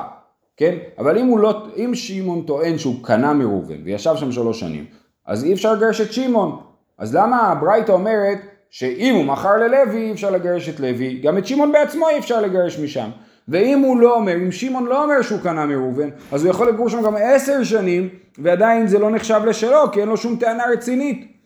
כן? 0.56 0.74
אבל 0.98 1.18
אם, 1.18 1.38
לא, 1.38 1.66
אם 1.76 1.90
שמעון 1.94 2.42
טוען 2.42 2.78
שהוא 2.78 2.94
קנה 3.02 3.32
מראובן 3.32 3.76
וישב 3.84 4.16
שם 4.16 4.32
שלוש 4.32 4.60
שנים, 4.60 4.84
אז 5.26 5.44
אי 5.44 5.52
אפשר 5.52 5.72
לגרש 5.72 6.00
את 6.00 6.12
שמעון. 6.12 6.60
אז 6.98 7.14
למה 7.14 7.40
הברייתא 7.40 7.92
אומרת 7.92 8.38
שאם 8.70 9.14
הוא 9.14 9.24
מכר 9.24 9.56
ללוי 9.56 10.06
אי 10.06 10.12
אפשר 10.12 10.30
לגרש 10.30 10.68
את 10.68 10.80
לוי, 10.80 11.20
גם 11.22 11.38
את 11.38 11.46
שמעון 11.46 11.72
בעצמו 11.72 12.08
אי 12.08 12.18
אפשר 12.18 12.40
לגרש 12.40 12.78
משם. 12.78 13.10
ואם 13.48 13.78
הוא 13.78 14.00
לא 14.00 14.14
אומר, 14.14 14.34
אם 14.34 14.52
שמעון 14.52 14.86
לא 14.86 15.04
אומר 15.04 15.22
שהוא 15.22 15.40
קנה 15.42 15.66
מראובן, 15.66 16.08
אז 16.32 16.44
הוא 16.44 16.50
יכול 16.50 16.68
לגור 16.68 16.88
שם 16.88 17.02
גם 17.02 17.14
עשר 17.16 17.64
שנים, 17.64 18.08
ועדיין 18.38 18.86
זה 18.86 18.98
לא 18.98 19.10
נחשב 19.10 19.40
לשלו, 19.46 19.92
כי 19.92 20.00
אין 20.00 20.08
לו 20.08 20.16
שום 20.16 20.36
טענה 20.36 20.64
רצינית. 20.72 21.36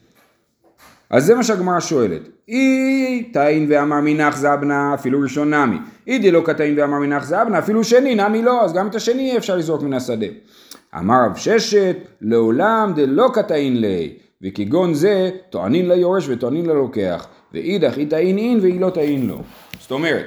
אז 1.11 1.25
זה 1.25 1.35
מה 1.35 1.43
שהגמרא 1.43 1.81
שואלת. 1.81 2.21
אי 2.49 3.31
תאין 3.33 3.67
ואמר 3.69 4.01
מנח 4.01 4.37
זבנה 4.37 4.95
אפילו 4.95 5.21
ראשון 5.21 5.55
נמי. 5.55 5.77
אי 6.07 6.19
דלא 6.19 6.43
קטעין 6.45 6.79
ואמר 6.79 6.99
מנח 6.99 7.25
זבנה 7.25 7.59
אפילו 7.59 7.85
שני 7.85 8.15
נמי 8.15 8.43
לא, 8.43 8.65
אז 8.65 8.73
גם 8.73 8.89
את 8.89 8.95
השני 8.95 9.31
אי 9.31 9.37
אפשר 9.37 9.57
לזרוק 9.57 9.83
מן 9.83 9.93
השדה. 9.93 10.27
אמר 10.99 11.25
רב 11.27 11.37
ששת 11.37 11.97
לעולם 12.21 12.93
דלא 12.97 13.31
קטעין 13.35 13.81
ליה. 13.81 14.09
וכגון 14.43 14.95
זה 14.95 15.31
טוענין 15.51 15.89
ליורש 15.89 16.29
וטוענין 16.29 16.67
ללוקח, 16.67 17.27
ואידך 17.53 17.97
היא 17.97 18.11
תעין 18.11 18.39
אין 18.39 18.61
והיא 18.61 18.81
לא 18.81 18.91
תעין 18.91 19.27
לו. 19.27 19.43
זאת 19.81 19.91
אומרת, 19.91 20.25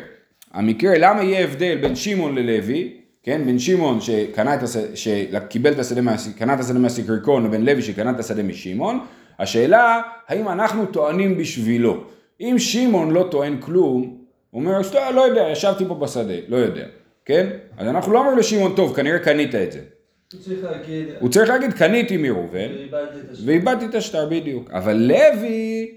המקרה, 0.54 0.98
למה 0.98 1.24
יהיה 1.24 1.44
הבדל 1.44 1.78
בין 1.82 1.96
שמעון 1.96 2.36
ללוי, 2.36 2.94
כן, 3.24 3.42
בין 3.46 3.60
שמעון 3.60 4.02
שקנה 4.02 4.56
את 4.56 4.64
השדה, 4.64 4.96
שקיבל 4.96 5.72
את 5.72 5.80
השדה, 5.80 6.02
קנה 6.38 6.54
את 6.54 6.60
השדה 6.60 6.80
מהסיקריקון 6.80 7.46
לבין 7.46 7.66
לוי 7.66 7.82
שקנה 7.82 8.12
את 8.12 8.20
השדה 8.20 8.44
משמעון, 8.44 9.00
השאלה 9.40 10.02
האם 10.28 10.48
אנחנו 10.48 10.86
טוענים 10.86 11.38
בשבילו. 11.38 12.04
אם 12.42 12.56
שמעון 12.60 13.12
לא 13.12 13.28
טוען 13.32 13.58
כלום, 13.60 14.18
הוא 14.52 14.62
אומר, 14.62 14.84
"סתם, 14.84 15.00
לא 15.16 15.22
יודע, 15.22 15.48
ישבתי 15.52 15.86
פה 15.88 15.96
בשדה, 15.96 16.34
לא 16.48 16.58
יודע, 16.58 16.86
כן? 17.26 17.50
אז 17.78 17.88
אנחנו 17.88 18.14
לא 18.14 18.20
אומרים 18.20 18.38
לשמעון, 18.38 18.74
טוב, 18.76 18.96
כנראה 18.96 19.20
קנית 19.20 19.56
את 19.56 19.72
זה. 19.72 19.80
הוא 20.34 20.42
צריך 20.42 20.64
להגיד, 20.64 21.06
הוא 21.20 21.30
צריך 21.30 21.50
להגיד, 21.50 21.74
קניתי 21.74 22.18
מראובן. 22.18 22.68
ואיבדתי 23.46 23.86
את 23.86 23.96
השטר 23.96 24.30
בדיוק. 24.30 24.72
אבל 24.72 24.94
לוי 24.96 25.92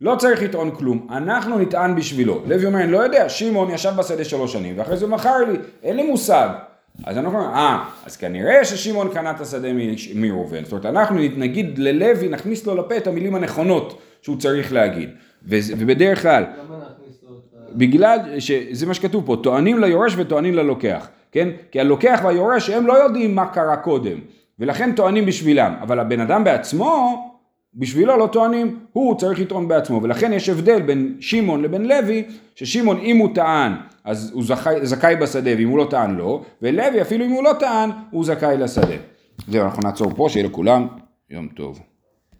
לא 0.00 0.16
צריך 0.18 0.42
לטעון 0.42 0.70
כלום, 0.70 1.06
אנחנו 1.10 1.58
נטען 1.58 1.94
בשבילו. 1.96 2.42
לוי 2.46 2.66
אומר, 2.66 2.80
אני 2.80 2.92
לא 2.92 2.98
יודע, 2.98 3.28
שמעון 3.28 3.70
ישב 3.70 3.92
בשדה 3.98 4.24
שלוש 4.24 4.52
שנים, 4.52 4.78
ואחרי 4.78 4.96
זה 4.96 5.06
מכר 5.06 5.38
לי, 5.38 5.58
אין 5.82 5.96
לי 5.96 6.02
מושג. 6.02 6.48
אז 7.04 7.18
אנחנו 7.18 7.38
אומרים, 7.38 7.54
אה, 7.54 7.84
אז 8.06 8.16
כנראה 8.16 8.64
ששמעון 8.64 9.08
קנה 9.08 9.30
את 9.30 9.40
השדה 9.40 9.68
מראובן. 10.14 10.64
זאת 10.64 10.72
אומרת, 10.72 10.86
אנחנו 10.86 11.16
נגיד 11.36 11.78
ללוי, 11.78 12.28
נכניס 12.28 12.66
לו 12.66 12.74
לפה 12.74 12.96
את 12.96 13.06
המילים 13.06 13.34
הנכונות 13.34 14.00
שהוא 14.22 14.36
צריך 14.38 14.72
להגיד. 14.72 15.10
ובדרך 15.48 16.22
כלל, 16.22 16.42
למה 16.42 16.76
נכניס 16.76 17.22
לו 17.22 17.36
את 17.36 17.54
ה... 17.54 17.72
בגלל 17.72 18.18
שזה 18.38 18.86
מה 18.86 18.94
שכתוב 18.94 19.26
פה, 19.26 19.36
טוענים 19.42 19.78
ליורש 19.78 20.14
וטוענים 20.16 20.54
ללוקח, 20.54 21.08
כן? 21.32 21.48
כי 21.70 21.80
הלוקח 21.80 22.20
והיורש 22.24 22.70
הם 22.70 22.86
לא 22.86 22.92
יודעים 22.92 23.34
מה 23.34 23.46
קרה 23.46 23.76
קודם, 23.76 24.18
ולכן 24.58 24.92
טוענים 24.92 25.26
בשבילם, 25.26 25.74
אבל 25.82 26.00
הבן 26.00 26.20
אדם 26.20 26.44
בעצמו, 26.44 27.35
בשבילו 27.76 28.16
לא 28.16 28.26
טוענים, 28.32 28.78
הוא 28.92 29.18
צריך 29.18 29.40
לטעון 29.40 29.68
בעצמו, 29.68 30.02
ולכן 30.02 30.32
יש 30.32 30.48
הבדל 30.48 30.82
בין 30.82 31.16
שמעון 31.20 31.62
לבין 31.62 31.88
לוי, 31.88 32.24
ששמעון 32.54 32.98
אם 32.98 33.16
הוא 33.16 33.34
טען, 33.34 33.72
אז 34.04 34.30
הוא 34.34 34.44
זכאי, 34.44 34.86
זכאי 34.86 35.16
בשדה, 35.16 35.50
ואם 35.56 35.68
הוא 35.68 35.78
לא 35.78 35.86
טען 35.90 36.16
לא, 36.16 36.42
ולוי 36.62 37.02
אפילו 37.02 37.24
אם 37.24 37.30
הוא 37.30 37.44
לא 37.44 37.52
טען, 37.60 37.90
הוא 38.10 38.24
זכאי 38.24 38.56
לשדה. 38.56 38.96
זהו, 39.48 39.64
אנחנו 39.64 39.82
נעצור 39.82 40.10
פה, 40.16 40.28
שיהיה 40.28 40.46
לכולם 40.46 40.86
יום 41.30 41.48
טוב. 41.48 41.80